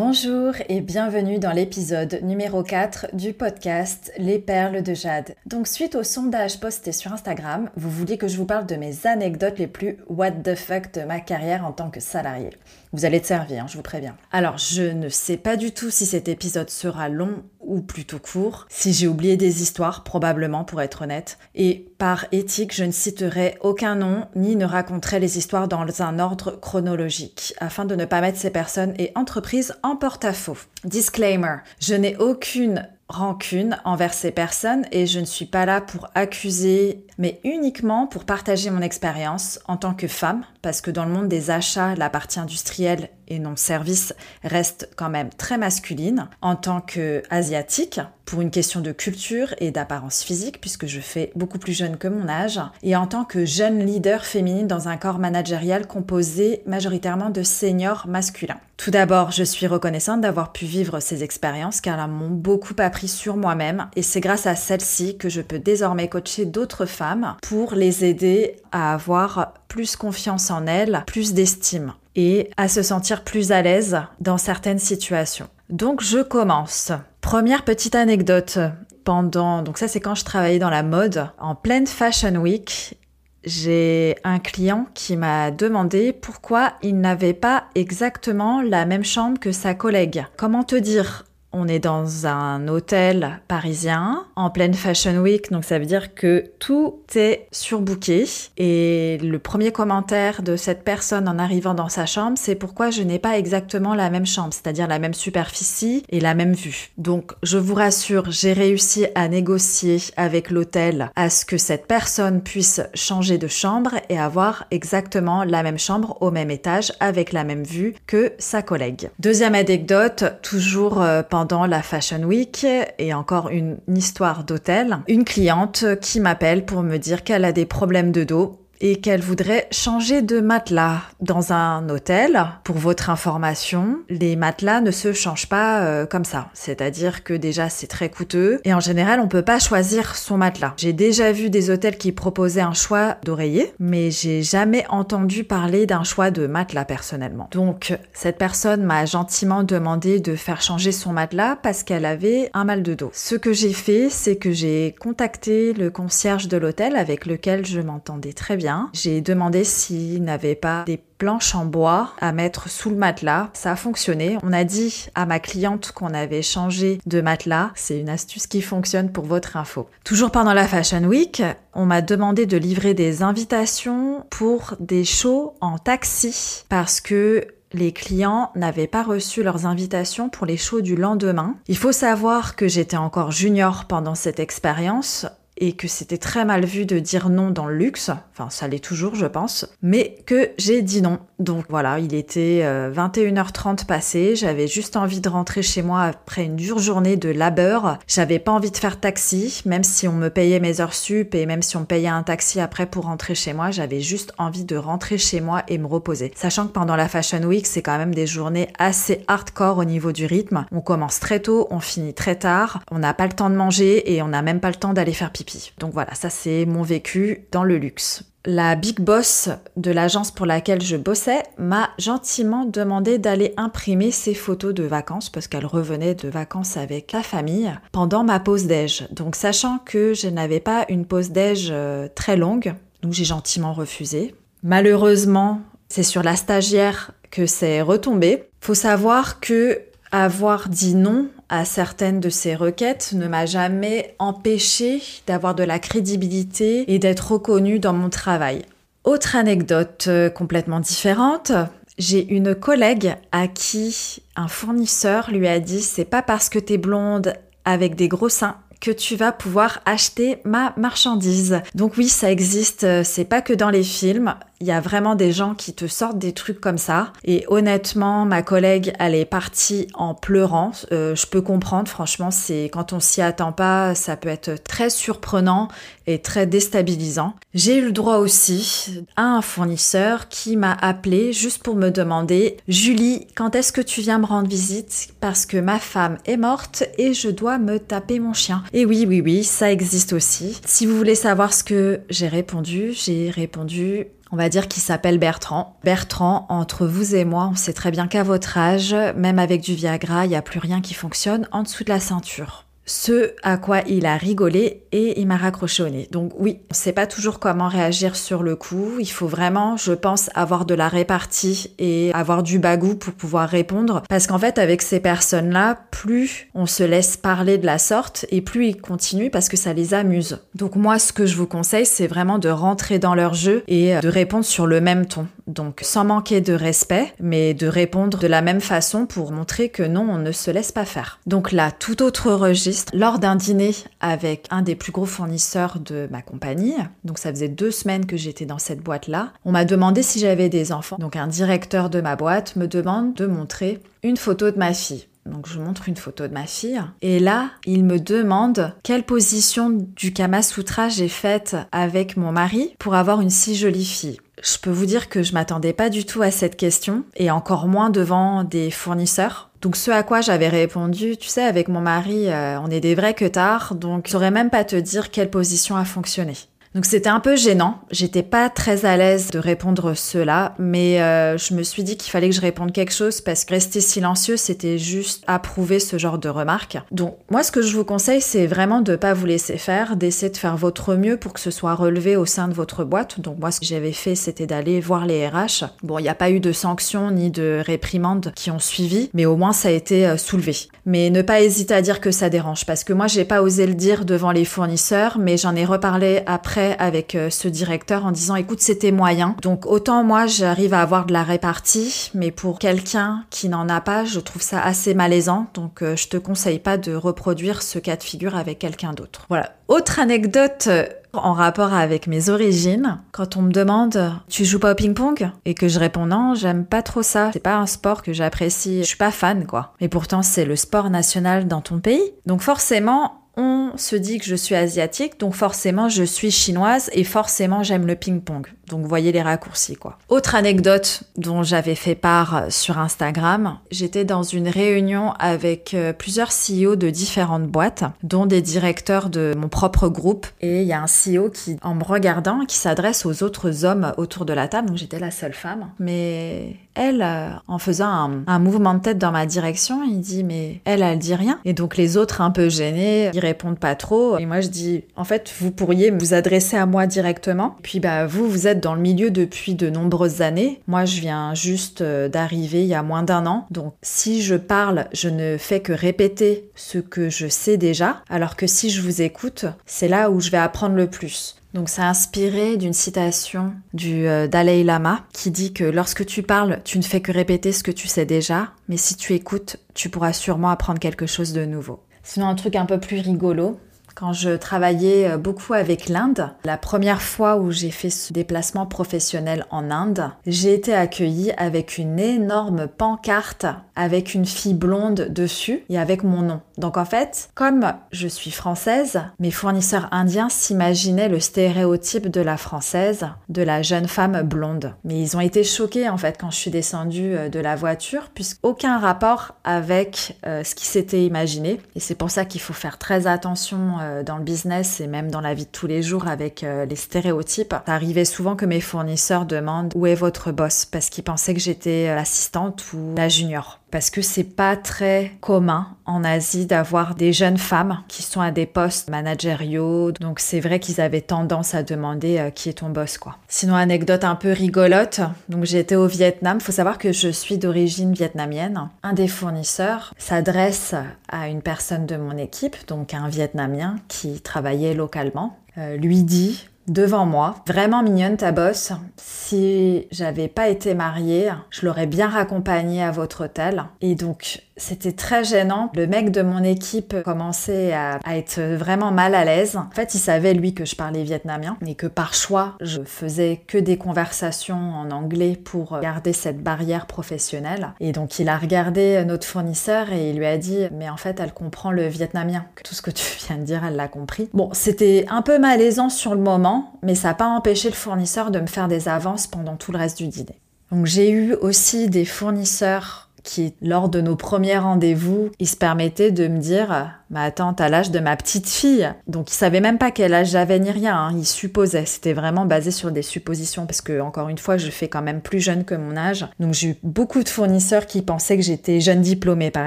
Bonjour 0.00 0.52
et 0.68 0.80
bienvenue 0.80 1.40
dans 1.40 1.50
l'épisode 1.50 2.20
numéro 2.22 2.62
4 2.62 3.16
du 3.16 3.32
podcast 3.32 4.12
Les 4.16 4.38
perles 4.38 4.84
de 4.84 4.94
jade. 4.94 5.34
Donc 5.44 5.66
suite 5.66 5.96
au 5.96 6.04
sondage 6.04 6.60
posté 6.60 6.92
sur 6.92 7.12
Instagram, 7.12 7.68
vous 7.74 7.90
vouliez 7.90 8.16
que 8.16 8.28
je 8.28 8.36
vous 8.36 8.44
parle 8.44 8.64
de 8.64 8.76
mes 8.76 9.08
anecdotes 9.08 9.58
les 9.58 9.66
plus 9.66 9.98
what 10.08 10.30
the 10.30 10.54
fuck 10.54 10.94
de 10.94 11.00
ma 11.00 11.18
carrière 11.18 11.66
en 11.66 11.72
tant 11.72 11.90
que 11.90 11.98
salarié. 11.98 12.50
Vous 12.92 13.04
allez 13.04 13.20
te 13.20 13.26
servir, 13.26 13.64
hein, 13.64 13.66
je 13.68 13.76
vous 13.76 13.82
préviens. 13.82 14.16
Alors, 14.32 14.58
je 14.58 14.82
ne 14.82 15.08
sais 15.08 15.36
pas 15.36 15.56
du 15.56 15.72
tout 15.72 15.90
si 15.90 16.06
cet 16.06 16.28
épisode 16.28 16.70
sera 16.70 17.08
long 17.08 17.42
ou 17.60 17.80
plutôt 17.82 18.18
court. 18.18 18.66
Si 18.70 18.92
j'ai 18.92 19.06
oublié 19.06 19.36
des 19.36 19.62
histoires, 19.62 20.04
probablement 20.04 20.64
pour 20.64 20.80
être 20.80 21.02
honnête. 21.02 21.38
Et 21.54 21.86
par 21.98 22.26
éthique, 22.32 22.74
je 22.74 22.84
ne 22.84 22.90
citerai 22.90 23.58
aucun 23.60 23.94
nom 23.94 24.26
ni 24.34 24.56
ne 24.56 24.64
raconterai 24.64 25.20
les 25.20 25.36
histoires 25.36 25.68
dans 25.68 25.84
un 26.02 26.18
ordre 26.18 26.52
chronologique, 26.52 27.54
afin 27.58 27.84
de 27.84 27.94
ne 27.94 28.04
pas 28.04 28.20
mettre 28.20 28.38
ces 28.38 28.50
personnes 28.50 28.94
et 28.98 29.12
entreprises 29.14 29.74
en 29.82 29.96
porte-à-faux. 29.96 30.58
Disclaimer, 30.84 31.56
je 31.80 31.94
n'ai 31.94 32.16
aucune 32.16 32.88
rancune 33.08 33.78
envers 33.84 34.12
ces 34.12 34.30
personnes 34.30 34.84
et 34.92 35.06
je 35.06 35.20
ne 35.20 35.24
suis 35.24 35.46
pas 35.46 35.66
là 35.66 35.80
pour 35.80 36.08
accuser, 36.14 37.06
mais 37.16 37.40
uniquement 37.44 38.06
pour 38.06 38.24
partager 38.24 38.70
mon 38.70 38.82
expérience 38.82 39.60
en 39.66 39.76
tant 39.76 39.94
que 39.94 40.08
femme, 40.08 40.44
parce 40.62 40.80
que 40.80 40.90
dans 40.90 41.04
le 41.04 41.12
monde 41.12 41.28
des 41.28 41.50
achats, 41.50 41.94
la 41.94 42.10
partie 42.10 42.38
industrielle 42.40 43.10
et 43.28 43.38
non 43.38 43.56
service 43.56 44.14
reste 44.42 44.90
quand 44.96 45.10
même 45.10 45.30
très 45.30 45.58
masculine 45.58 46.28
en 46.42 46.56
tant 46.56 46.80
qu'asiatique 46.80 48.00
pour 48.24 48.42
une 48.42 48.50
question 48.50 48.80
de 48.80 48.92
culture 48.92 49.54
et 49.58 49.70
d'apparence 49.70 50.22
physique 50.22 50.60
puisque 50.60 50.86
je 50.86 51.00
fais 51.00 51.32
beaucoup 51.34 51.58
plus 51.58 51.72
jeune 51.72 51.96
que 51.96 52.08
mon 52.08 52.28
âge 52.28 52.60
et 52.82 52.94
en 52.94 53.06
tant 53.06 53.24
que 53.24 53.46
jeune 53.46 53.84
leader 53.84 54.26
féminine 54.26 54.66
dans 54.66 54.88
un 54.88 54.98
corps 54.98 55.18
managérial 55.18 55.86
composé 55.86 56.62
majoritairement 56.66 57.30
de 57.30 57.42
seniors 57.42 58.06
masculins. 58.06 58.60
Tout 58.76 58.90
d'abord, 58.90 59.32
je 59.32 59.42
suis 59.42 59.66
reconnaissante 59.66 60.20
d'avoir 60.20 60.52
pu 60.52 60.66
vivre 60.66 61.00
ces 61.00 61.24
expériences 61.24 61.80
car 61.80 61.98
elles 61.98 62.10
m'ont 62.10 62.28
beaucoup 62.28 62.76
appris 62.78 63.08
sur 63.08 63.36
moi-même 63.36 63.88
et 63.96 64.02
c'est 64.02 64.20
grâce 64.20 64.46
à 64.46 64.54
celles-ci 64.54 65.16
que 65.16 65.28
je 65.28 65.40
peux 65.40 65.58
désormais 65.58 66.08
coacher 66.08 66.44
d'autres 66.44 66.86
femmes 66.86 67.34
pour 67.42 67.74
les 67.74 68.04
aider 68.04 68.56
à 68.72 68.92
avoir 68.92 69.54
plus 69.68 69.96
confiance 69.96 70.50
en 70.50 70.66
elles, 70.66 71.02
plus 71.06 71.34
d'estime 71.34 71.94
et 72.18 72.50
à 72.56 72.66
se 72.66 72.82
sentir 72.82 73.22
plus 73.22 73.52
à 73.52 73.62
l'aise 73.62 74.02
dans 74.18 74.38
certaines 74.38 74.80
situations. 74.80 75.46
Donc 75.70 76.02
je 76.02 76.18
commence. 76.18 76.90
Première 77.20 77.64
petite 77.64 77.94
anecdote. 77.94 78.58
Pendant, 79.04 79.62
donc 79.62 79.78
ça 79.78 79.88
c'est 79.88 80.00
quand 80.00 80.16
je 80.16 80.24
travaillais 80.24 80.58
dans 80.58 80.68
la 80.68 80.82
mode, 80.82 81.30
en 81.38 81.54
pleine 81.54 81.86
Fashion 81.86 82.34
Week, 82.34 82.98
j'ai 83.44 84.16
un 84.24 84.38
client 84.38 84.86
qui 84.94 85.16
m'a 85.16 85.50
demandé 85.52 86.12
pourquoi 86.12 86.72
il 86.82 87.00
n'avait 87.00 87.32
pas 87.32 87.64
exactement 87.74 88.60
la 88.60 88.84
même 88.84 89.04
chambre 89.04 89.38
que 89.38 89.52
sa 89.52 89.72
collègue. 89.72 90.26
Comment 90.36 90.64
te 90.64 90.76
dire? 90.76 91.24
On 91.52 91.66
est 91.66 91.78
dans 91.78 92.26
un 92.26 92.68
hôtel 92.68 93.40
parisien 93.48 94.26
en 94.36 94.50
pleine 94.50 94.74
Fashion 94.74 95.16
Week, 95.18 95.50
donc 95.50 95.64
ça 95.64 95.78
veut 95.78 95.86
dire 95.86 96.14
que 96.14 96.44
tout 96.58 97.00
est 97.14 97.46
surbooké. 97.52 98.24
Et 98.56 99.18
le 99.22 99.38
premier 99.38 99.72
commentaire 99.72 100.42
de 100.42 100.56
cette 100.56 100.84
personne 100.84 101.28
en 101.28 101.38
arrivant 101.38 101.74
dans 101.74 101.88
sa 101.88 102.06
chambre, 102.06 102.36
c'est 102.38 102.54
pourquoi 102.54 102.90
je 102.90 103.02
n'ai 103.02 103.18
pas 103.18 103.38
exactement 103.38 103.94
la 103.94 104.10
même 104.10 104.26
chambre, 104.26 104.52
c'est-à-dire 104.52 104.86
la 104.86 104.98
même 104.98 105.14
superficie 105.14 106.04
et 106.10 106.20
la 106.20 106.34
même 106.34 106.52
vue. 106.52 106.90
Donc 106.98 107.32
je 107.42 107.58
vous 107.58 107.74
rassure, 107.74 108.30
j'ai 108.30 108.52
réussi 108.52 109.06
à 109.14 109.28
négocier 109.28 109.98
avec 110.16 110.50
l'hôtel 110.50 111.10
à 111.16 111.30
ce 111.30 111.44
que 111.44 111.56
cette 111.56 111.86
personne 111.86 112.42
puisse 112.42 112.82
changer 112.94 113.38
de 113.38 113.48
chambre 113.48 113.94
et 114.08 114.18
avoir 114.18 114.66
exactement 114.70 115.44
la 115.44 115.62
même 115.62 115.78
chambre 115.78 116.18
au 116.20 116.30
même 116.30 116.50
étage 116.50 116.92
avec 117.00 117.32
la 117.32 117.44
même 117.44 117.64
vue 117.64 117.94
que 118.06 118.32
sa 118.38 118.62
collègue. 118.62 119.10
Deuxième 119.18 119.54
anecdote, 119.54 120.24
toujours 120.42 121.00
euh, 121.00 121.22
pendant 121.22 121.37
pendant 121.38 121.66
la 121.66 121.82
Fashion 121.82 122.24
Week 122.24 122.66
et 122.98 123.14
encore 123.14 123.48
une 123.50 123.76
histoire 123.86 124.42
d'hôtel, 124.42 124.98
une 125.06 125.22
cliente 125.22 125.84
qui 126.00 126.18
m'appelle 126.18 126.64
pour 126.64 126.82
me 126.82 126.96
dire 126.96 127.22
qu'elle 127.22 127.44
a 127.44 127.52
des 127.52 127.64
problèmes 127.64 128.10
de 128.10 128.24
dos 128.24 128.58
et 128.80 128.96
qu'elle 129.00 129.20
voudrait 129.20 129.68
changer 129.70 130.22
de 130.22 130.40
matelas 130.40 131.02
dans 131.20 131.52
un 131.52 131.88
hôtel. 131.88 132.46
Pour 132.64 132.76
votre 132.76 133.10
information, 133.10 133.98
les 134.08 134.36
matelas 134.36 134.80
ne 134.80 134.90
se 134.90 135.12
changent 135.12 135.48
pas 135.48 135.80
euh, 135.80 136.06
comme 136.06 136.24
ça. 136.24 136.48
C'est-à-dire 136.54 137.24
que 137.24 137.34
déjà 137.34 137.68
c'est 137.68 137.86
très 137.86 138.10
coûteux 138.10 138.60
et 138.64 138.74
en 138.74 138.80
général 138.80 139.20
on 139.20 139.28
peut 139.28 139.42
pas 139.42 139.58
choisir 139.58 140.16
son 140.16 140.36
matelas. 140.36 140.74
J'ai 140.76 140.92
déjà 140.92 141.32
vu 141.32 141.50
des 141.50 141.70
hôtels 141.70 141.98
qui 141.98 142.12
proposaient 142.12 142.60
un 142.60 142.74
choix 142.74 143.16
d'oreiller, 143.24 143.72
mais 143.78 144.10
j'ai 144.10 144.42
jamais 144.42 144.84
entendu 144.88 145.44
parler 145.44 145.86
d'un 145.86 146.04
choix 146.04 146.30
de 146.30 146.46
matelas 146.46 146.84
personnellement. 146.84 147.48
Donc 147.50 147.96
cette 148.12 148.38
personne 148.38 148.82
m'a 148.82 149.06
gentiment 149.06 149.62
demandé 149.62 150.20
de 150.20 150.36
faire 150.36 150.60
changer 150.60 150.92
son 150.92 151.12
matelas 151.12 151.56
parce 151.56 151.82
qu'elle 151.82 152.04
avait 152.04 152.50
un 152.54 152.64
mal 152.64 152.82
de 152.82 152.94
dos. 152.94 153.10
Ce 153.12 153.34
que 153.34 153.52
j'ai 153.52 153.72
fait, 153.72 154.08
c'est 154.10 154.36
que 154.36 154.52
j'ai 154.52 154.94
contacté 155.00 155.72
le 155.72 155.90
concierge 155.90 156.48
de 156.48 156.56
l'hôtel 156.56 156.96
avec 156.96 157.26
lequel 157.26 157.66
je 157.66 157.80
m'entendais 157.80 158.32
très 158.32 158.56
bien 158.56 158.67
j'ai 158.92 159.20
demandé 159.20 159.64
s'il 159.64 160.22
n'avait 160.22 160.54
pas 160.54 160.84
des 160.84 160.96
planches 160.96 161.54
en 161.54 161.64
bois 161.64 162.12
à 162.20 162.32
mettre 162.32 162.68
sous 162.68 162.90
le 162.90 162.96
matelas. 162.96 163.50
Ça 163.52 163.72
a 163.72 163.76
fonctionné. 163.76 164.38
On 164.42 164.52
a 164.52 164.64
dit 164.64 165.06
à 165.14 165.26
ma 165.26 165.40
cliente 165.40 165.92
qu'on 165.92 166.14
avait 166.14 166.42
changé 166.42 167.00
de 167.06 167.20
matelas. 167.20 167.70
C'est 167.74 167.98
une 167.98 168.08
astuce 168.08 168.46
qui 168.46 168.62
fonctionne 168.62 169.10
pour 169.10 169.24
votre 169.24 169.56
info. 169.56 169.88
Toujours 170.04 170.30
pendant 170.30 170.54
la 170.54 170.66
Fashion 170.66 171.04
Week, 171.04 171.42
on 171.74 171.86
m'a 171.86 172.02
demandé 172.02 172.46
de 172.46 172.56
livrer 172.56 172.94
des 172.94 173.22
invitations 173.22 174.24
pour 174.30 174.74
des 174.80 175.04
shows 175.04 175.54
en 175.60 175.78
taxi 175.78 176.64
parce 176.68 177.00
que 177.00 177.46
les 177.72 177.92
clients 177.92 178.50
n'avaient 178.54 178.86
pas 178.86 179.02
reçu 179.02 179.42
leurs 179.42 179.66
invitations 179.66 180.28
pour 180.28 180.46
les 180.46 180.56
shows 180.56 180.80
du 180.80 180.96
lendemain. 180.96 181.56
Il 181.68 181.76
faut 181.76 181.92
savoir 181.92 182.56
que 182.56 182.68
j'étais 182.68 182.96
encore 182.96 183.30
junior 183.30 183.84
pendant 183.86 184.14
cette 184.14 184.40
expérience 184.40 185.26
et 185.60 185.72
que 185.72 185.88
c'était 185.88 186.18
très 186.18 186.44
mal 186.44 186.64
vu 186.64 186.86
de 186.86 186.98
dire 186.98 187.28
non 187.28 187.50
dans 187.50 187.66
le 187.66 187.76
luxe, 187.76 188.10
enfin 188.32 188.50
ça 188.50 188.68
l'est 188.68 188.82
toujours 188.82 189.14
je 189.14 189.26
pense, 189.26 189.66
mais 189.82 190.16
que 190.26 190.50
j'ai 190.58 190.82
dit 190.82 191.02
non. 191.02 191.18
Donc 191.38 191.66
voilà, 191.68 192.00
il 192.00 192.14
était 192.14 192.62
21h30 192.64 193.82
euh, 193.82 193.84
passé, 193.86 194.34
j'avais 194.34 194.66
juste 194.66 194.96
envie 194.96 195.20
de 195.20 195.28
rentrer 195.28 195.62
chez 195.62 195.82
moi 195.82 196.02
après 196.02 196.44
une 196.44 196.56
dure 196.56 196.80
journée 196.80 197.16
de 197.16 197.28
labeur, 197.28 197.98
j'avais 198.08 198.40
pas 198.40 198.50
envie 198.50 198.72
de 198.72 198.76
faire 198.76 198.98
taxi, 198.98 199.62
même 199.64 199.84
si 199.84 200.08
on 200.08 200.14
me 200.14 200.30
payait 200.30 200.58
mes 200.58 200.80
heures 200.80 200.94
sup 200.94 201.34
et 201.34 201.46
même 201.46 201.62
si 201.62 201.76
on 201.76 201.84
payait 201.84 202.08
un 202.08 202.24
taxi 202.24 202.60
après 202.60 202.86
pour 202.86 203.04
rentrer 203.04 203.36
chez 203.36 203.52
moi, 203.52 203.70
j'avais 203.70 204.00
juste 204.00 204.32
envie 204.38 204.64
de 204.64 204.76
rentrer 204.76 205.16
chez 205.16 205.40
moi 205.40 205.62
et 205.68 205.78
me 205.78 205.86
reposer. 205.86 206.32
Sachant 206.34 206.66
que 206.66 206.72
pendant 206.72 206.96
la 206.96 207.08
Fashion 207.08 207.42
Week, 207.42 207.66
c'est 207.66 207.82
quand 207.82 207.98
même 207.98 208.14
des 208.14 208.26
journées 208.26 208.68
assez 208.78 209.24
hardcore 209.28 209.78
au 209.78 209.84
niveau 209.84 210.12
du 210.12 210.26
rythme. 210.26 210.66
On 210.72 210.80
commence 210.80 211.20
très 211.20 211.40
tôt, 211.40 211.68
on 211.70 211.80
finit 211.80 212.14
très 212.14 212.36
tard, 212.36 212.80
on 212.90 212.98
n'a 212.98 213.14
pas 213.14 213.26
le 213.26 213.32
temps 213.32 213.50
de 213.50 213.54
manger 213.54 214.12
et 214.12 214.22
on 214.22 214.28
n'a 214.28 214.42
même 214.42 214.60
pas 214.60 214.70
le 214.70 214.74
temps 214.74 214.92
d'aller 214.92 215.12
faire 215.12 215.30
pipi. 215.30 215.47
Donc 215.78 215.92
voilà, 215.92 216.14
ça 216.14 216.30
c'est 216.30 216.66
mon 216.66 216.82
vécu 216.82 217.46
dans 217.52 217.64
le 217.64 217.78
luxe. 217.78 218.24
La 218.44 218.76
big 218.76 219.00
boss 219.00 219.50
de 219.76 219.90
l'agence 219.90 220.30
pour 220.30 220.46
laquelle 220.46 220.80
je 220.80 220.96
bossais 220.96 221.42
m'a 221.58 221.90
gentiment 221.98 222.64
demandé 222.64 223.18
d'aller 223.18 223.52
imprimer 223.56 224.10
ses 224.10 224.32
photos 224.32 224.72
de 224.72 224.84
vacances 224.84 225.28
parce 225.28 225.48
qu'elle 225.48 225.66
revenait 225.66 226.14
de 226.14 226.28
vacances 226.28 226.76
avec 226.76 227.12
la 227.12 227.22
famille 227.22 227.70
pendant 227.92 228.24
ma 228.24 228.40
pause 228.40 228.66
déj. 228.66 229.06
Donc 229.10 229.36
sachant 229.36 229.78
que 229.78 230.14
je 230.14 230.28
n'avais 230.28 230.60
pas 230.60 230.86
une 230.88 231.04
pause 231.04 231.30
déj 231.30 231.68
euh, 231.70 232.08
très 232.14 232.36
longue, 232.36 232.74
donc 233.02 233.12
j'ai 233.12 233.24
gentiment 233.24 233.72
refusé. 233.72 234.34
Malheureusement, 234.62 235.60
c'est 235.88 236.02
sur 236.02 236.22
la 236.22 236.36
stagiaire 236.36 237.12
que 237.30 237.46
c'est 237.46 237.82
retombé. 237.82 238.44
Faut 238.60 238.74
savoir 238.74 239.40
que 239.40 239.80
avoir 240.10 240.68
dit 240.68 240.94
non 240.94 241.28
à 241.48 241.64
certaines 241.64 242.20
de 242.20 242.28
ces 242.28 242.54
requêtes 242.54 243.12
ne 243.14 243.26
m'a 243.26 243.46
jamais 243.46 244.14
empêché 244.18 245.02
d'avoir 245.26 245.54
de 245.54 245.62
la 245.62 245.78
crédibilité 245.78 246.92
et 246.92 246.98
d'être 246.98 247.32
reconnue 247.32 247.78
dans 247.78 247.92
mon 247.92 248.10
travail. 248.10 248.64
Autre 249.04 249.36
anecdote 249.36 250.04
euh, 250.08 250.28
complètement 250.28 250.80
différente, 250.80 251.52
J'ai 251.98 252.28
une 252.32 252.54
collègue 252.54 253.16
à 253.32 253.48
qui 253.48 254.22
un 254.36 254.46
fournisseur 254.46 255.30
lui 255.32 255.48
a 255.48 255.58
dit 255.58 255.82
c'est 255.82 256.04
pas 256.04 256.22
parce 256.22 256.48
que 256.48 256.60
t'es 256.60 256.78
blonde 256.78 257.34
avec 257.64 257.96
des 257.96 258.06
gros 258.06 258.28
seins 258.28 258.56
que 258.80 258.90
tu 258.90 259.16
vas 259.16 259.32
pouvoir 259.32 259.80
acheter 259.84 260.38
ma 260.44 260.72
marchandise. 260.76 261.60
Donc 261.74 261.96
oui, 261.96 262.08
ça 262.08 262.30
existe, 262.30 262.84
euh, 262.84 263.02
c'est 263.04 263.24
pas 263.24 263.42
que 263.42 263.52
dans 263.52 263.70
les 263.70 263.82
films. 263.82 264.34
Il 264.60 264.66
y 264.66 264.72
a 264.72 264.80
vraiment 264.80 265.14
des 265.14 265.32
gens 265.32 265.54
qui 265.54 265.72
te 265.72 265.86
sortent 265.86 266.18
des 266.18 266.32
trucs 266.32 266.60
comme 266.60 266.78
ça. 266.78 267.12
Et 267.24 267.44
honnêtement, 267.48 268.24
ma 268.24 268.42
collègue, 268.42 268.92
elle 268.98 269.14
est 269.14 269.24
partie 269.24 269.86
en 269.94 270.14
pleurant. 270.14 270.72
Euh, 270.92 271.14
je 271.14 271.26
peux 271.26 271.40
comprendre, 271.40 271.88
franchement, 271.88 272.30
c'est 272.30 272.64
quand 272.72 272.92
on 272.92 273.00
s'y 273.00 273.22
attend 273.22 273.52
pas, 273.52 273.94
ça 273.94 274.16
peut 274.16 274.28
être 274.28 274.62
très 274.62 274.90
surprenant 274.90 275.68
et 276.06 276.20
très 276.20 276.46
déstabilisant. 276.46 277.34
J'ai 277.54 277.78
eu 277.78 277.84
le 277.84 277.92
droit 277.92 278.16
aussi 278.16 279.04
à 279.16 279.22
un 279.22 279.42
fournisseur 279.42 280.28
qui 280.28 280.56
m'a 280.56 280.72
appelé 280.72 281.32
juste 281.32 281.62
pour 281.62 281.76
me 281.76 281.90
demander 281.90 282.56
Julie, 282.66 283.26
quand 283.36 283.54
est-ce 283.54 283.72
que 283.72 283.80
tu 283.80 284.00
viens 284.00 284.18
me 284.18 284.26
rendre 284.26 284.48
visite? 284.48 285.08
Parce 285.20 285.46
que 285.46 285.58
ma 285.58 285.78
femme 285.78 286.18
est 286.24 286.36
morte 286.36 286.84
et 286.96 287.14
je 287.14 287.28
dois 287.28 287.58
me 287.58 287.78
taper 287.78 288.18
mon 288.18 288.32
chien. 288.32 288.62
Et 288.72 288.86
oui, 288.86 289.04
oui, 289.06 289.20
oui, 289.20 289.44
ça 289.44 289.70
existe 289.70 290.12
aussi. 290.12 290.60
Si 290.64 290.86
vous 290.86 290.96
voulez 290.96 291.14
savoir 291.14 291.52
ce 291.52 291.62
que 291.62 292.00
j'ai 292.08 292.28
répondu, 292.28 292.92
j'ai 292.92 293.30
répondu 293.30 294.06
on 294.30 294.36
va 294.36 294.48
dire 294.48 294.68
qu'il 294.68 294.82
s'appelle 294.82 295.18
Bertrand. 295.18 295.78
Bertrand, 295.84 296.46
entre 296.48 296.86
vous 296.86 297.14
et 297.14 297.24
moi, 297.24 297.48
on 297.50 297.56
sait 297.56 297.72
très 297.72 297.90
bien 297.90 298.06
qu'à 298.06 298.22
votre 298.22 298.58
âge, 298.58 298.94
même 299.16 299.38
avec 299.38 299.62
du 299.62 299.74
Viagra, 299.74 300.26
il 300.26 300.28
n'y 300.28 300.36
a 300.36 300.42
plus 300.42 300.60
rien 300.60 300.80
qui 300.80 300.94
fonctionne 300.94 301.48
en 301.52 301.62
dessous 301.62 301.84
de 301.84 301.90
la 301.90 302.00
ceinture 302.00 302.67
ce 302.88 303.34
à 303.42 303.58
quoi 303.58 303.82
il 303.86 304.06
a 304.06 304.16
rigolé 304.16 304.82
et 304.92 305.20
il 305.20 305.26
m'a 305.26 305.36
raccroché 305.36 305.82
au 305.82 305.88
nez. 305.88 306.08
Donc 306.10 306.32
oui, 306.38 306.58
on 306.70 306.74
sait 306.74 306.92
pas 306.92 307.06
toujours 307.06 307.38
comment 307.38 307.68
réagir 307.68 308.16
sur 308.16 308.42
le 308.42 308.56
coup. 308.56 308.94
Il 308.98 309.10
faut 309.10 309.28
vraiment, 309.28 309.76
je 309.76 309.92
pense, 309.92 310.30
avoir 310.34 310.64
de 310.64 310.74
la 310.74 310.88
répartie 310.88 311.74
et 311.78 312.10
avoir 312.14 312.42
du 312.42 312.58
bagou 312.58 312.94
pour 312.94 313.12
pouvoir 313.12 313.48
répondre. 313.48 314.02
Parce 314.08 314.26
qu'en 314.26 314.38
fait, 314.38 314.58
avec 314.58 314.82
ces 314.82 315.00
personnes-là, 315.00 315.78
plus 315.90 316.48
on 316.54 316.66
se 316.66 316.82
laisse 316.82 317.16
parler 317.16 317.58
de 317.58 317.66
la 317.66 317.78
sorte 317.78 318.24
et 318.30 318.40
plus 318.40 318.68
ils 318.68 318.80
continuent 318.80 319.30
parce 319.30 319.48
que 319.48 319.56
ça 319.56 319.72
les 319.72 319.92
amuse. 319.92 320.40
Donc 320.54 320.74
moi, 320.74 320.98
ce 320.98 321.12
que 321.12 321.26
je 321.26 321.36
vous 321.36 321.46
conseille, 321.46 321.86
c'est 321.86 322.06
vraiment 322.06 322.38
de 322.38 322.48
rentrer 322.48 322.98
dans 322.98 323.14
leur 323.14 323.34
jeu 323.34 323.62
et 323.68 323.98
de 324.00 324.08
répondre 324.08 324.44
sur 324.44 324.66
le 324.66 324.80
même 324.80 325.06
ton. 325.06 325.26
Donc 325.48 325.80
sans 325.82 326.04
manquer 326.04 326.40
de 326.40 326.52
respect, 326.52 327.12
mais 327.18 327.54
de 327.54 327.66
répondre 327.66 328.18
de 328.18 328.26
la 328.26 328.42
même 328.42 328.60
façon 328.60 329.06
pour 329.06 329.32
montrer 329.32 329.70
que 329.70 329.82
non, 329.82 330.06
on 330.08 330.18
ne 330.18 330.30
se 330.32 330.50
laisse 330.50 330.72
pas 330.72 330.84
faire. 330.84 331.18
Donc 331.26 331.52
là, 331.52 331.70
tout 331.72 332.02
autre 332.02 332.30
registre, 332.30 332.92
lors 332.94 333.18
d'un 333.18 333.34
dîner 333.34 333.74
avec 334.00 334.46
un 334.50 334.62
des 334.62 334.76
plus 334.76 334.92
gros 334.92 335.06
fournisseurs 335.06 335.80
de 335.80 336.06
ma 336.10 336.22
compagnie, 336.22 336.76
donc 337.04 337.18
ça 337.18 337.30
faisait 337.30 337.48
deux 337.48 337.70
semaines 337.70 338.06
que 338.06 338.16
j'étais 338.16 338.46
dans 338.46 338.58
cette 338.58 338.82
boîte-là, 338.82 339.32
on 339.44 339.52
m'a 339.52 339.64
demandé 339.64 340.02
si 340.02 340.20
j'avais 340.20 340.48
des 340.48 340.70
enfants. 340.70 340.96
Donc 340.98 341.16
un 341.16 341.26
directeur 341.26 341.88
de 341.90 342.00
ma 342.00 342.14
boîte 342.14 342.54
me 342.56 342.68
demande 342.68 343.14
de 343.14 343.26
montrer 343.26 343.80
une 344.02 344.16
photo 344.16 344.50
de 344.50 344.58
ma 344.58 344.74
fille. 344.74 345.06
Donc 345.28 345.46
je 345.46 345.58
montre 345.58 345.88
une 345.88 345.96
photo 345.96 346.26
de 346.26 346.32
ma 346.32 346.46
fille. 346.46 346.80
Et 347.02 347.18
là, 347.20 347.50
il 347.66 347.84
me 347.84 347.98
demande 347.98 348.74
quelle 348.82 349.04
position 349.04 349.70
du 349.70 350.12
Kama 350.12 350.42
Sutra 350.42 350.88
j'ai 350.88 351.08
faite 351.08 351.56
avec 351.72 352.16
mon 352.16 352.32
mari 352.32 352.74
pour 352.78 352.94
avoir 352.94 353.20
une 353.20 353.30
si 353.30 353.54
jolie 353.54 353.84
fille. 353.84 354.18
Je 354.42 354.58
peux 354.58 354.70
vous 354.70 354.86
dire 354.86 355.08
que 355.08 355.22
je 355.22 355.32
m'attendais 355.32 355.72
pas 355.72 355.90
du 355.90 356.04
tout 356.04 356.22
à 356.22 356.30
cette 356.30 356.56
question 356.56 357.04
et 357.16 357.30
encore 357.30 357.66
moins 357.66 357.90
devant 357.90 358.44
des 358.44 358.70
fournisseurs. 358.70 359.50
Donc 359.60 359.74
ce 359.74 359.90
à 359.90 360.04
quoi 360.04 360.20
j'avais 360.20 360.48
répondu, 360.48 361.16
tu 361.16 361.28
sais, 361.28 361.42
avec 361.42 361.68
mon 361.68 361.80
mari, 361.80 362.28
euh, 362.28 362.60
on 362.60 362.70
est 362.70 362.80
des 362.80 362.94
vrais 362.94 363.14
que 363.14 363.24
tard, 363.24 363.74
donc 363.74 364.06
je 364.06 364.12
saurais 364.12 364.30
même 364.30 364.50
pas 364.50 364.64
te 364.64 364.76
dire 364.76 365.10
quelle 365.10 365.30
position 365.30 365.76
a 365.76 365.84
fonctionné. 365.84 366.34
Donc 366.78 366.86
c'était 366.86 367.08
un 367.08 367.18
peu 367.18 367.34
gênant. 367.34 367.80
J'étais 367.90 368.22
pas 368.22 368.48
très 368.48 368.84
à 368.84 368.96
l'aise 368.96 369.32
de 369.32 369.40
répondre 369.40 369.94
cela, 369.94 370.54
mais 370.60 371.02
euh, 371.02 371.36
je 371.36 371.54
me 371.54 371.64
suis 371.64 371.82
dit 371.82 371.96
qu'il 371.96 372.12
fallait 372.12 372.28
que 372.28 372.36
je 372.36 372.40
réponde 372.40 372.70
quelque 372.70 372.92
chose 372.92 373.20
parce 373.20 373.44
que 373.44 373.54
rester 373.54 373.80
silencieux, 373.80 374.36
c'était 374.36 374.78
juste 374.78 375.24
approuver 375.26 375.80
ce 375.80 375.98
genre 375.98 376.18
de 376.18 376.28
remarques. 376.28 376.78
Donc 376.92 377.16
moi, 377.32 377.42
ce 377.42 377.50
que 377.50 377.62
je 377.62 377.74
vous 377.74 377.84
conseille, 377.84 378.20
c'est 378.20 378.46
vraiment 378.46 378.80
de 378.80 378.94
pas 378.94 379.12
vous 379.12 379.26
laisser 379.26 379.58
faire, 379.58 379.96
d'essayer 379.96 380.30
de 380.30 380.36
faire 380.36 380.56
votre 380.56 380.94
mieux 380.94 381.16
pour 381.16 381.32
que 381.32 381.40
ce 381.40 381.50
soit 381.50 381.74
relevé 381.74 382.14
au 382.14 382.26
sein 382.26 382.46
de 382.46 382.54
votre 382.54 382.84
boîte. 382.84 383.18
Donc 383.18 383.40
moi, 383.40 383.50
ce 383.50 383.58
que 383.58 383.66
j'avais 383.66 383.90
fait, 383.90 384.14
c'était 384.14 384.46
d'aller 384.46 384.78
voir 384.78 385.04
les 385.04 385.26
RH. 385.26 385.64
Bon, 385.82 385.98
il 385.98 386.02
n'y 386.02 386.08
a 386.08 386.14
pas 386.14 386.30
eu 386.30 386.38
de 386.38 386.52
sanctions 386.52 387.10
ni 387.10 387.32
de 387.32 387.60
réprimandes 387.66 388.30
qui 388.36 388.52
ont 388.52 388.60
suivi, 388.60 389.10
mais 389.14 389.26
au 389.26 389.34
moins 389.34 389.52
ça 389.52 389.66
a 389.66 389.72
été 389.72 390.06
euh, 390.06 390.16
soulevé. 390.16 390.54
Mais 390.86 391.10
ne 391.10 391.22
pas 391.22 391.40
hésiter 391.40 391.74
à 391.74 391.82
dire 391.82 392.00
que 392.00 392.12
ça 392.12 392.30
dérange 392.30 392.66
parce 392.66 392.84
que 392.84 392.92
moi, 392.92 393.08
j'ai 393.08 393.24
pas 393.24 393.42
osé 393.42 393.66
le 393.66 393.74
dire 393.74 394.04
devant 394.04 394.30
les 394.30 394.44
fournisseurs, 394.44 395.18
mais 395.18 395.36
j'en 395.36 395.56
ai 395.56 395.64
reparlé 395.64 396.22
après 396.26 396.67
avec 396.78 397.14
euh, 397.14 397.30
ce 397.30 397.48
directeur 397.48 398.04
en 398.04 398.12
disant 398.12 398.36
écoute 398.36 398.60
c'était 398.60 398.92
moyen. 398.92 399.36
Donc 399.42 399.66
autant 399.66 400.04
moi 400.04 400.26
j'arrive 400.26 400.74
à 400.74 400.82
avoir 400.82 401.06
de 401.06 401.12
la 401.12 401.22
répartie, 401.22 402.10
mais 402.14 402.30
pour 402.30 402.58
quelqu'un 402.58 403.24
qui 403.30 403.48
n'en 403.48 403.68
a 403.68 403.80
pas, 403.80 404.04
je 404.04 404.20
trouve 404.20 404.42
ça 404.42 404.60
assez 404.60 404.94
malaisant. 404.94 405.46
Donc 405.54 405.82
euh, 405.82 405.96
je 405.96 406.08
te 406.08 406.16
conseille 406.16 406.58
pas 406.58 406.76
de 406.76 406.94
reproduire 406.94 407.62
ce 407.62 407.78
cas 407.78 407.96
de 407.96 408.02
figure 408.02 408.36
avec 408.36 408.58
quelqu'un 408.58 408.92
d'autre. 408.92 409.26
Voilà. 409.28 409.52
Autre 409.68 410.00
anecdote 410.00 410.64
euh, 410.68 410.86
en 411.12 411.32
rapport 411.32 411.74
avec 411.74 412.06
mes 412.06 412.28
origines, 412.28 412.98
quand 413.12 413.36
on 413.36 413.42
me 413.42 413.52
demande 413.52 414.12
tu 414.28 414.44
joues 414.44 414.58
pas 414.58 414.72
au 414.72 414.74
ping-pong? 414.74 415.30
Et 415.44 415.54
que 415.54 415.68
je 415.68 415.78
réponds 415.78 416.06
non, 416.06 416.34
j'aime 416.34 416.64
pas 416.64 416.82
trop 416.82 417.02
ça, 417.02 417.30
c'est 417.32 417.42
pas 417.42 417.56
un 417.56 417.66
sport 417.66 418.02
que 418.02 418.12
j'apprécie, 418.12 418.80
je 418.80 418.88
suis 418.88 418.96
pas 418.96 419.10
fan 419.10 419.46
quoi. 419.46 419.72
Mais 419.80 419.88
pourtant 419.88 420.22
c'est 420.22 420.44
le 420.44 420.56
sport 420.56 420.90
national 420.90 421.48
dans 421.48 421.60
ton 421.60 421.78
pays. 421.80 422.12
Donc 422.26 422.42
forcément, 422.42 423.27
on 423.38 423.76
se 423.76 423.96
dit 423.96 424.18
que 424.18 424.26
je 424.26 424.34
suis 424.34 424.56
asiatique, 424.56 425.18
donc 425.18 425.34
forcément 425.34 425.88
je 425.88 426.02
suis 426.02 426.32
chinoise 426.32 426.90
et 426.92 427.04
forcément 427.04 427.62
j'aime 427.62 427.86
le 427.86 427.94
ping-pong. 427.94 428.48
Donc 428.68 428.86
voyez 428.86 429.12
les 429.12 429.22
raccourcis 429.22 429.76
quoi. 429.76 429.98
Autre 430.08 430.34
anecdote 430.34 431.02
dont 431.16 431.42
j'avais 431.42 431.74
fait 431.74 431.94
part 431.94 432.44
sur 432.50 432.78
Instagram, 432.78 433.58
j'étais 433.70 434.04
dans 434.04 434.22
une 434.22 434.48
réunion 434.48 435.12
avec 435.18 435.74
euh, 435.74 435.92
plusieurs 435.92 436.28
CEO 436.28 436.76
de 436.76 436.90
différentes 436.90 437.46
boîtes, 437.46 437.84
dont 438.02 438.26
des 438.26 438.42
directeurs 438.42 439.10
de 439.10 439.34
mon 439.36 439.48
propre 439.48 439.88
groupe 439.88 440.26
et 440.40 440.62
il 440.62 440.66
y 440.66 440.72
a 440.72 440.82
un 440.82 440.86
CEO 440.86 441.30
qui 441.30 441.56
en 441.62 441.74
me 441.74 441.84
regardant 441.84 442.44
qui 442.46 442.56
s'adresse 442.56 443.06
aux 443.06 443.22
autres 443.22 443.64
hommes 443.64 443.92
autour 443.96 444.24
de 444.24 444.32
la 444.32 444.48
table, 444.48 444.68
donc 444.68 444.76
j'étais 444.76 444.98
la 444.98 445.10
seule 445.10 445.34
femme, 445.34 445.70
mais 445.78 446.56
elle, 446.78 447.02
euh, 447.02 447.30
en 447.48 447.58
faisant 447.58 448.22
un, 448.26 448.38
mouvement 448.38 448.74
de 448.74 448.80
tête 448.80 448.98
dans 448.98 449.10
ma 449.10 449.26
direction, 449.26 449.82
il 449.82 450.00
dit 450.00 450.22
mais 450.22 450.60
elle, 450.64 450.82
elle 450.82 450.98
dit 450.98 451.14
rien. 451.14 451.40
Et 451.44 451.52
donc 451.52 451.76
les 451.76 451.96
autres 451.96 452.20
un 452.20 452.30
peu 452.30 452.48
gênés, 452.48 453.10
ils 453.12 453.20
répondent 453.20 453.58
pas 453.58 453.74
trop. 453.74 454.16
Et 454.18 454.26
moi 454.26 454.40
je 454.40 454.48
dis 454.48 454.84
en 454.94 455.04
fait 455.04 455.32
vous 455.40 455.50
pourriez 455.50 455.90
vous 455.90 456.14
adresser 456.14 456.56
à 456.56 456.66
moi 456.66 456.86
directement. 456.86 457.56
Puis 457.62 457.80
bah 457.80 458.06
vous 458.06 458.28
vous 458.28 458.46
êtes 458.46 458.57
dans 458.58 458.74
le 458.74 458.80
milieu 458.80 459.10
depuis 459.10 459.54
de 459.54 459.70
nombreuses 459.70 460.22
années. 460.22 460.60
Moi, 460.66 460.84
je 460.84 461.00
viens 461.00 461.34
juste 461.34 461.80
euh, 461.80 462.08
d'arriver 462.08 462.62
il 462.62 462.68
y 462.68 462.74
a 462.74 462.82
moins 462.82 463.02
d'un 463.02 463.26
an. 463.26 463.46
Donc, 463.50 463.74
si 463.82 464.22
je 464.22 464.34
parle, 464.34 464.86
je 464.92 465.08
ne 465.08 465.36
fais 465.38 465.60
que 465.60 465.72
répéter 465.72 466.50
ce 466.54 466.78
que 466.78 467.08
je 467.08 467.28
sais 467.28 467.56
déjà, 467.56 468.02
alors 468.08 468.36
que 468.36 468.46
si 468.46 468.70
je 468.70 468.82
vous 468.82 469.02
écoute, 469.02 469.46
c'est 469.66 469.88
là 469.88 470.10
où 470.10 470.20
je 470.20 470.30
vais 470.30 470.38
apprendre 470.38 470.76
le 470.76 470.88
plus. 470.88 471.38
Donc 471.54 471.70
c'est 471.70 471.82
inspiré 471.82 472.58
d'une 472.58 472.74
citation 472.74 473.54
du 473.72 474.06
euh, 474.06 474.26
Dalai 474.26 474.64
Lama 474.64 475.06
qui 475.14 475.30
dit 475.30 475.54
que 475.54 475.64
lorsque 475.64 476.04
tu 476.04 476.22
parles, 476.22 476.60
tu 476.62 476.78
ne 476.78 476.82
fais 476.82 477.00
que 477.00 477.10
répéter 477.10 477.52
ce 477.52 477.62
que 477.62 477.70
tu 477.70 477.88
sais 477.88 478.04
déjà, 478.04 478.50
mais 478.68 478.76
si 478.76 478.96
tu 478.96 479.14
écoutes, 479.14 479.56
tu 479.72 479.88
pourras 479.88 480.12
sûrement 480.12 480.50
apprendre 480.50 480.78
quelque 480.78 481.06
chose 481.06 481.32
de 481.32 481.46
nouveau. 481.46 481.80
Sinon 482.02 482.28
un 482.28 482.34
truc 482.34 482.54
un 482.54 482.66
peu 482.66 482.78
plus 482.78 483.00
rigolo, 483.00 483.58
quand 483.98 484.12
je 484.12 484.30
travaillais 484.30 485.10
euh, 485.10 485.18
beaucoup 485.18 485.54
avec 485.54 485.88
l'Inde. 485.88 486.30
La 486.44 486.56
première 486.56 487.02
fois 487.02 487.36
où 487.36 487.50
j'ai 487.50 487.72
fait 487.72 487.90
ce 487.90 488.12
déplacement 488.12 488.64
professionnel 488.64 489.44
en 489.50 489.72
Inde, 489.72 490.12
j'ai 490.24 490.54
été 490.54 490.72
accueillie 490.72 491.32
avec 491.36 491.78
une 491.78 491.98
énorme 491.98 492.68
pancarte 492.68 493.46
avec 493.78 494.14
une 494.14 494.26
fille 494.26 494.54
blonde 494.54 495.06
dessus 495.08 495.62
et 495.68 495.78
avec 495.78 496.02
mon 496.02 496.22
nom. 496.22 496.40
Donc 496.58 496.76
en 496.76 496.84
fait, 496.84 497.30
comme 497.34 497.72
je 497.92 498.08
suis 498.08 498.32
française, 498.32 499.00
mes 499.20 499.30
fournisseurs 499.30 499.88
indiens 499.92 500.28
s'imaginaient 500.28 501.08
le 501.08 501.20
stéréotype 501.20 502.08
de 502.08 502.20
la 502.20 502.36
française, 502.36 503.06
de 503.28 503.42
la 503.42 503.62
jeune 503.62 503.86
femme 503.86 504.22
blonde. 504.22 504.74
Mais 504.82 505.00
ils 505.00 505.16
ont 505.16 505.20
été 505.20 505.44
choqués 505.44 505.88
en 505.88 505.96
fait 505.96 506.18
quand 506.18 506.32
je 506.32 506.36
suis 506.36 506.50
descendue 506.50 507.14
euh, 507.16 507.28
de 507.28 507.38
la 507.38 507.54
voiture, 507.54 508.10
puisqu'aucun 508.12 508.78
rapport 508.78 509.36
avec 509.44 510.18
euh, 510.26 510.42
ce 510.42 510.56
qui 510.56 510.66
s'était 510.66 511.04
imaginé. 511.04 511.60
Et 511.76 511.80
c'est 511.80 511.94
pour 511.94 512.10
ça 512.10 512.24
qu'il 512.24 512.40
faut 512.40 512.52
faire 512.52 512.78
très 512.78 513.06
attention 513.06 513.78
dans 514.04 514.16
le 514.16 514.24
business 514.24 514.80
et 514.80 514.86
même 514.86 515.10
dans 515.10 515.20
la 515.20 515.34
vie 515.34 515.44
de 515.44 515.50
tous 515.50 515.66
les 515.66 515.82
jours 515.82 516.08
avec 516.08 516.42
les 516.42 516.76
stéréotypes. 516.76 517.54
Ça 517.66 517.74
arrivait 517.74 518.04
souvent 518.04 518.36
que 518.36 518.46
mes 518.46 518.60
fournisseurs 518.60 519.26
demandent 519.26 519.72
où 519.74 519.86
est 519.86 519.94
votre 519.94 520.32
boss? 520.32 520.64
Parce 520.64 520.90
qu'ils 520.90 521.04
pensaient 521.04 521.34
que 521.34 521.40
j'étais 521.40 521.94
l'assistante 521.94 522.64
ou 522.72 522.94
la 522.96 523.08
junior 523.08 523.57
parce 523.70 523.90
que 523.90 524.02
c'est 524.02 524.24
pas 524.24 524.56
très 524.56 525.12
commun 525.20 525.76
en 525.84 526.04
Asie 526.04 526.46
d'avoir 526.46 526.94
des 526.94 527.12
jeunes 527.12 527.38
femmes 527.38 527.82
qui 527.88 528.02
sont 528.02 528.20
à 528.20 528.30
des 528.30 528.46
postes 528.46 528.90
managériaux. 528.90 529.92
Donc 529.92 530.20
c'est 530.20 530.40
vrai 530.40 530.60
qu'ils 530.60 530.80
avaient 530.80 531.00
tendance 531.00 531.54
à 531.54 531.62
demander 531.62 532.18
euh, 532.18 532.30
qui 532.30 532.48
est 532.48 532.54
ton 532.54 532.70
boss 532.70 532.98
quoi. 532.98 533.16
Sinon 533.28 533.54
anecdote 533.54 534.04
un 534.04 534.14
peu 534.14 534.32
rigolote. 534.32 535.00
Donc 535.28 535.44
j'ai 535.44 535.58
été 535.58 535.76
au 535.76 535.86
Vietnam. 535.86 536.40
Faut 536.40 536.52
savoir 536.52 536.78
que 536.78 536.92
je 536.92 537.08
suis 537.08 537.38
d'origine 537.38 537.92
vietnamienne. 537.92 538.68
Un 538.82 538.92
des 538.92 539.08
fournisseurs 539.08 539.94
s'adresse 539.98 540.74
à 541.08 541.28
une 541.28 541.42
personne 541.42 541.86
de 541.86 541.96
mon 541.96 542.16
équipe, 542.16 542.56
donc 542.66 542.94
un 542.94 543.08
Vietnamien 543.08 543.76
qui 543.88 544.20
travaillait 544.20 544.74
localement, 544.74 545.38
euh, 545.58 545.76
lui 545.76 546.02
dit 546.02 546.48
devant 546.68 547.06
moi. 547.06 547.36
Vraiment 547.46 547.82
mignonne 547.82 548.16
ta 548.16 548.32
bosse. 548.32 548.72
Si 548.96 549.86
j'avais 549.90 550.28
pas 550.28 550.48
été 550.48 550.74
mariée, 550.74 551.30
je 551.50 551.66
l'aurais 551.66 551.86
bien 551.86 552.08
raccompagnée 552.08 552.82
à 552.82 552.90
votre 552.90 553.24
hôtel. 553.24 553.64
Et 553.80 553.94
donc, 553.94 554.42
c'était 554.58 554.92
très 554.92 555.24
gênant. 555.24 555.70
Le 555.74 555.86
mec 555.86 556.10
de 556.10 556.20
mon 556.20 556.42
équipe 556.42 557.02
commençait 557.02 557.72
à, 557.72 557.98
être 558.10 558.40
vraiment 558.40 558.90
mal 558.90 559.14
à 559.14 559.24
l'aise. 559.24 559.56
En 559.56 559.70
fait, 559.74 559.94
il 559.94 559.98
savait, 559.98 560.34
lui, 560.34 560.52
que 560.52 560.64
je 560.64 560.76
parlais 560.76 561.02
vietnamien 561.02 561.56
et 561.66 561.74
que 561.74 561.86
par 561.86 562.14
choix, 562.14 562.54
je 562.60 562.82
faisais 562.82 563.42
que 563.46 563.56
des 563.56 563.78
conversations 563.78 564.56
en 564.56 564.90
anglais 564.90 565.38
pour 565.42 565.80
garder 565.80 566.12
cette 566.12 566.42
barrière 566.42 566.86
professionnelle. 566.86 567.72
Et 567.80 567.92
donc, 567.92 568.18
il 568.18 568.28
a 568.28 568.36
regardé 568.36 569.04
notre 569.06 569.26
fournisseur 569.26 569.92
et 569.92 570.10
il 570.10 570.18
lui 570.18 570.26
a 570.26 570.36
dit, 570.36 570.66
mais 570.72 570.90
en 570.90 570.96
fait, 570.96 571.20
elle 571.20 571.32
comprend 571.32 571.70
le 571.70 571.86
vietnamien. 571.86 572.44
Tout 572.64 572.74
ce 572.74 572.82
que 572.82 572.90
tu 572.90 573.04
viens 573.26 573.38
de 573.38 573.44
dire, 573.44 573.64
elle 573.64 573.76
l'a 573.76 573.88
compris. 573.88 574.28
Bon, 574.34 574.50
c'était 574.52 575.06
un 575.08 575.22
peu 575.22 575.38
malaisant 575.38 575.88
sur 575.88 576.14
le 576.14 576.20
moment, 576.20 576.74
mais 576.82 576.94
ça 576.94 577.08
n'a 577.08 577.14
pas 577.14 577.28
empêché 577.28 577.68
le 577.68 577.74
fournisseur 577.74 578.30
de 578.30 578.40
me 578.40 578.46
faire 578.46 578.68
des 578.68 578.88
avances 578.88 579.26
pendant 579.26 579.56
tout 579.56 579.72
le 579.72 579.78
reste 579.78 579.98
du 579.98 580.08
dîner. 580.08 580.38
Donc, 580.72 580.84
j'ai 580.86 581.10
eu 581.10 581.34
aussi 581.34 581.88
des 581.88 582.04
fournisseurs 582.04 583.07
qui, 583.28 583.54
lors 583.60 583.90
de 583.90 584.00
nos 584.00 584.16
premiers 584.16 584.56
rendez-vous, 584.56 585.28
il 585.38 585.46
se 585.46 585.56
permettait 585.56 586.10
de 586.10 586.28
me 586.28 586.38
dire 586.38 586.97
mais 587.10 587.20
attends, 587.20 587.54
t'as 587.54 587.68
l'âge 587.68 587.90
de 587.90 588.00
ma 588.00 588.16
petite 588.16 588.48
fille. 588.48 588.92
Donc 589.06 589.30
il 589.30 589.34
savait 589.34 589.60
même 589.60 589.78
pas 589.78 589.90
quel 589.90 590.14
âge 590.14 590.30
j'avais 590.30 590.58
ni 590.58 590.70
rien, 590.70 590.96
hein. 590.96 591.14
il 591.16 591.26
supposait. 591.26 591.86
C'était 591.86 592.12
vraiment 592.12 592.44
basé 592.44 592.70
sur 592.70 592.90
des 592.90 593.02
suppositions 593.02 593.66
parce 593.66 593.80
que, 593.80 594.00
encore 594.00 594.28
une 594.28 594.38
fois, 594.38 594.56
je 594.56 594.70
fais 594.70 594.88
quand 594.88 595.02
même 595.02 595.20
plus 595.20 595.40
jeune 595.40 595.64
que 595.64 595.74
mon 595.74 595.96
âge. 595.96 596.26
Donc 596.38 596.54
j'ai 596.54 596.70
eu 596.70 596.76
beaucoup 596.82 597.22
de 597.22 597.28
fournisseurs 597.28 597.86
qui 597.86 598.02
pensaient 598.02 598.36
que 598.36 598.42
j'étais 598.42 598.80
jeune 598.80 599.00
diplômée, 599.00 599.50
par 599.50 599.66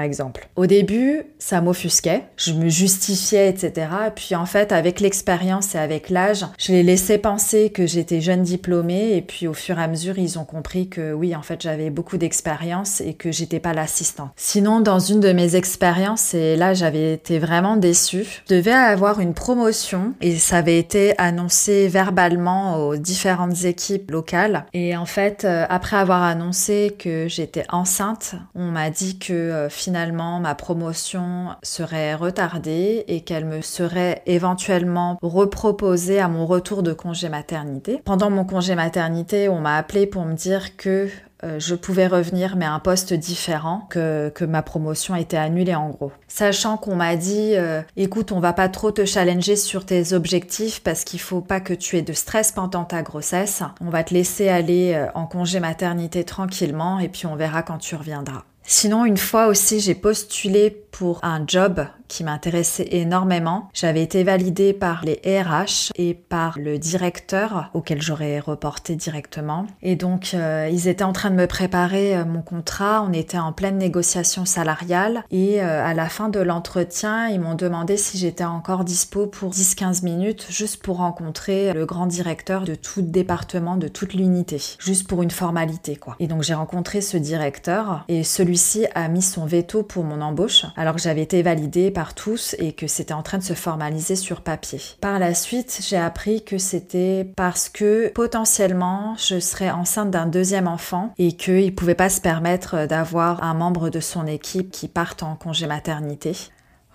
exemple. 0.00 0.48
Au 0.56 0.66
début, 0.66 1.24
ça 1.38 1.60
m'offusquait, 1.60 2.24
je 2.36 2.52
me 2.52 2.68
justifiais, 2.68 3.48
etc. 3.48 3.88
puis 4.14 4.34
en 4.34 4.46
fait, 4.46 4.72
avec 4.72 5.00
l'expérience 5.00 5.74
et 5.74 5.78
avec 5.78 6.10
l'âge, 6.10 6.46
je 6.58 6.72
les 6.72 6.82
laissais 6.82 7.18
penser 7.18 7.70
que 7.70 7.86
j'étais 7.86 8.20
jeune 8.20 8.42
diplômée 8.42 9.16
et 9.16 9.22
puis 9.22 9.46
au 9.46 9.54
fur 9.54 9.78
et 9.78 9.82
à 9.82 9.88
mesure, 9.88 10.18
ils 10.18 10.38
ont 10.38 10.44
compris 10.44 10.88
que 10.88 11.12
oui, 11.12 11.34
en 11.34 11.42
fait, 11.42 11.60
j'avais 11.60 11.90
beaucoup 11.90 12.16
d'expérience 12.16 13.00
et 13.00 13.14
que 13.14 13.32
j'étais 13.32 13.60
pas 13.60 13.72
l'assistant. 13.72 14.30
Sinon, 14.36 14.80
dans 14.80 14.98
une 14.98 15.20
de 15.20 15.32
mes 15.32 15.56
expériences, 15.56 16.34
et 16.34 16.56
là, 16.56 16.74
j'avais 16.74 17.14
été 17.14 17.31
vraiment 17.38 17.76
déçue. 17.76 18.42
Je 18.48 18.54
devais 18.56 18.72
avoir 18.72 19.20
une 19.20 19.34
promotion 19.34 20.14
et 20.20 20.36
ça 20.36 20.58
avait 20.58 20.78
été 20.78 21.14
annoncé 21.18 21.88
verbalement 21.88 22.76
aux 22.76 22.96
différentes 22.96 23.64
équipes 23.64 24.10
locales. 24.10 24.66
Et 24.72 24.96
en 24.96 25.06
fait, 25.06 25.44
euh, 25.44 25.66
après 25.68 25.96
avoir 25.96 26.22
annoncé 26.22 26.94
que 26.98 27.26
j'étais 27.28 27.64
enceinte, 27.70 28.34
on 28.54 28.66
m'a 28.66 28.90
dit 28.90 29.18
que 29.18 29.32
euh, 29.32 29.68
finalement 29.68 30.40
ma 30.40 30.54
promotion 30.54 31.48
serait 31.62 32.14
retardée 32.14 33.04
et 33.08 33.22
qu'elle 33.22 33.44
me 33.44 33.60
serait 33.60 34.22
éventuellement 34.26 35.18
reproposée 35.22 36.20
à 36.20 36.28
mon 36.28 36.46
retour 36.46 36.82
de 36.82 36.92
congé 36.92 37.28
maternité. 37.28 38.00
Pendant 38.04 38.30
mon 38.30 38.44
congé 38.44 38.74
maternité, 38.74 39.48
on 39.48 39.60
m'a 39.60 39.76
appelé 39.76 40.06
pour 40.06 40.24
me 40.24 40.34
dire 40.34 40.76
que 40.76 41.08
je 41.58 41.74
pouvais 41.74 42.06
revenir 42.06 42.56
mais 42.56 42.64
à 42.64 42.72
un 42.72 42.78
poste 42.78 43.12
différent, 43.12 43.86
que, 43.90 44.30
que 44.34 44.44
ma 44.44 44.62
promotion 44.62 45.14
été 45.16 45.36
annulée 45.36 45.74
en 45.74 45.90
gros. 45.90 46.12
Sachant 46.28 46.76
qu'on 46.76 46.96
m'a 46.96 47.16
dit 47.16 47.54
euh, 47.56 47.82
écoute, 47.96 48.32
on 48.32 48.40
va 48.40 48.52
pas 48.52 48.68
trop 48.68 48.90
te 48.90 49.04
challenger 49.04 49.56
sur 49.56 49.84
tes 49.84 50.12
objectifs 50.12 50.82
parce 50.82 51.04
qu'il 51.04 51.20
faut 51.20 51.40
pas 51.40 51.60
que 51.60 51.74
tu 51.74 51.96
aies 51.96 52.02
de 52.02 52.12
stress 52.12 52.52
pendant 52.52 52.84
ta 52.84 53.02
grossesse. 53.02 53.62
On 53.80 53.90
va 53.90 54.04
te 54.04 54.14
laisser 54.14 54.48
aller 54.48 54.94
euh, 54.94 55.06
en 55.14 55.26
congé 55.26 55.60
maternité 55.60 56.24
tranquillement 56.24 56.98
et 56.98 57.08
puis 57.08 57.26
on 57.26 57.36
verra 57.36 57.62
quand 57.62 57.78
tu 57.78 57.96
reviendras. 57.96 58.44
Sinon, 58.64 59.04
une 59.04 59.16
fois 59.16 59.48
aussi, 59.48 59.80
j'ai 59.80 59.94
postulé 59.94 60.70
pour 60.92 61.20
un 61.24 61.44
job 61.46 61.86
qui 62.06 62.22
m'intéressait 62.22 62.86
énormément. 62.90 63.70
J'avais 63.72 64.02
été 64.02 64.22
validée 64.22 64.74
par 64.74 65.02
les 65.02 65.20
RH 65.24 65.92
et 65.96 66.12
par 66.12 66.58
le 66.58 66.78
directeur 66.78 67.70
auquel 67.72 68.02
j'aurais 68.02 68.38
reporté 68.38 68.96
directement. 68.96 69.66
Et 69.80 69.96
donc, 69.96 70.32
euh, 70.34 70.68
ils 70.70 70.88
étaient 70.88 71.04
en 71.04 71.14
train 71.14 71.30
de 71.30 71.36
me 71.36 71.46
préparer 71.46 72.14
euh, 72.14 72.26
mon 72.26 72.42
contrat. 72.42 73.02
On 73.08 73.14
était 73.14 73.38
en 73.38 73.52
pleine 73.52 73.78
négociation 73.78 74.44
salariale. 74.44 75.24
Et 75.30 75.62
euh, 75.62 75.82
à 75.82 75.94
la 75.94 76.10
fin 76.10 76.28
de 76.28 76.38
l'entretien, 76.38 77.28
ils 77.28 77.40
m'ont 77.40 77.54
demandé 77.54 77.96
si 77.96 78.18
j'étais 78.18 78.44
encore 78.44 78.84
dispo 78.84 79.26
pour 79.26 79.52
10-15 79.52 80.04
minutes, 80.04 80.46
juste 80.50 80.82
pour 80.82 80.98
rencontrer 80.98 81.72
le 81.72 81.86
grand 81.86 82.06
directeur 82.06 82.64
de 82.64 82.74
tout 82.74 83.00
département, 83.00 83.78
de 83.78 83.88
toute 83.88 84.12
l'unité. 84.12 84.60
Juste 84.78 85.08
pour 85.08 85.22
une 85.22 85.30
formalité, 85.30 85.96
quoi. 85.96 86.16
Et 86.20 86.26
donc, 86.26 86.42
j'ai 86.42 86.54
rencontré 86.54 87.00
ce 87.00 87.16
directeur 87.16 88.04
et 88.08 88.22
celui-ci 88.52 88.86
a 88.94 89.08
mis 89.08 89.22
son 89.22 89.46
veto 89.46 89.82
pour 89.82 90.04
mon 90.04 90.20
embauche, 90.20 90.66
alors 90.76 90.94
que 90.94 91.00
j'avais 91.00 91.22
été 91.22 91.42
validée 91.42 91.90
par 91.90 92.14
tous 92.14 92.54
et 92.58 92.72
que 92.72 92.86
c'était 92.86 93.14
en 93.14 93.22
train 93.22 93.38
de 93.38 93.42
se 93.42 93.54
formaliser 93.54 94.14
sur 94.14 94.42
papier. 94.42 94.78
Par 95.00 95.18
la 95.18 95.32
suite, 95.32 95.80
j'ai 95.80 95.96
appris 95.96 96.44
que 96.44 96.58
c'était 96.58 97.26
parce 97.34 97.70
que 97.70 98.08
potentiellement 98.08 99.14
je 99.16 99.40
serais 99.40 99.70
enceinte 99.70 100.10
d'un 100.10 100.26
deuxième 100.26 100.68
enfant 100.68 101.14
et 101.16 101.32
qu'il 101.32 101.64
ne 101.64 101.70
pouvait 101.70 101.94
pas 101.94 102.10
se 102.10 102.20
permettre 102.20 102.86
d'avoir 102.86 103.42
un 103.42 103.54
membre 103.54 103.88
de 103.88 104.00
son 104.00 104.26
équipe 104.26 104.70
qui 104.70 104.88
parte 104.88 105.22
en 105.22 105.34
congé 105.34 105.66
maternité. 105.66 106.36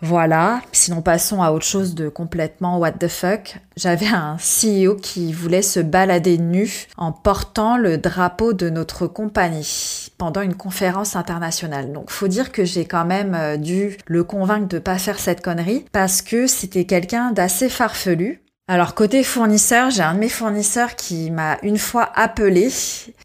Voilà, 0.01 0.61
sinon 0.73 1.01
passons 1.01 1.41
à 1.41 1.49
autre 1.49 1.65
chose 1.65 1.95
de 1.95 2.07
complètement 2.07 2.77
what 2.77 2.91
the 2.91 3.07
fuck. 3.07 3.57
J'avais 3.75 4.05
un 4.05 4.37
CEO 4.37 4.95
qui 4.95 5.33
voulait 5.33 5.63
se 5.63 5.79
balader 5.79 6.37
nu 6.37 6.85
en 6.97 7.11
portant 7.11 7.77
le 7.77 7.97
drapeau 7.97 8.53
de 8.53 8.69
notre 8.69 9.07
compagnie 9.07 9.96
pendant 10.17 10.41
une 10.41 10.55
conférence 10.55 11.15
internationale. 11.15 11.91
Donc 11.91 12.09
faut 12.09 12.27
dire 12.27 12.51
que 12.51 12.65
j'ai 12.65 12.85
quand 12.85 13.05
même 13.05 13.35
euh, 13.35 13.57
dû 13.57 13.97
le 14.05 14.23
convaincre 14.23 14.67
de 14.67 14.79
pas 14.79 14.97
faire 14.97 15.19
cette 15.19 15.41
connerie 15.41 15.85
parce 15.91 16.21
que 16.21 16.47
c'était 16.47 16.85
quelqu'un 16.85 17.31
d'assez 17.31 17.69
farfelu. 17.69 18.41
Alors 18.67 18.95
côté 18.95 19.23
fournisseur, 19.23 19.89
j'ai 19.91 20.03
un 20.03 20.13
de 20.13 20.19
mes 20.19 20.29
fournisseurs 20.29 20.95
qui 20.95 21.31
m'a 21.31 21.57
une 21.63 21.77
fois 21.77 22.09
appelé 22.15 22.69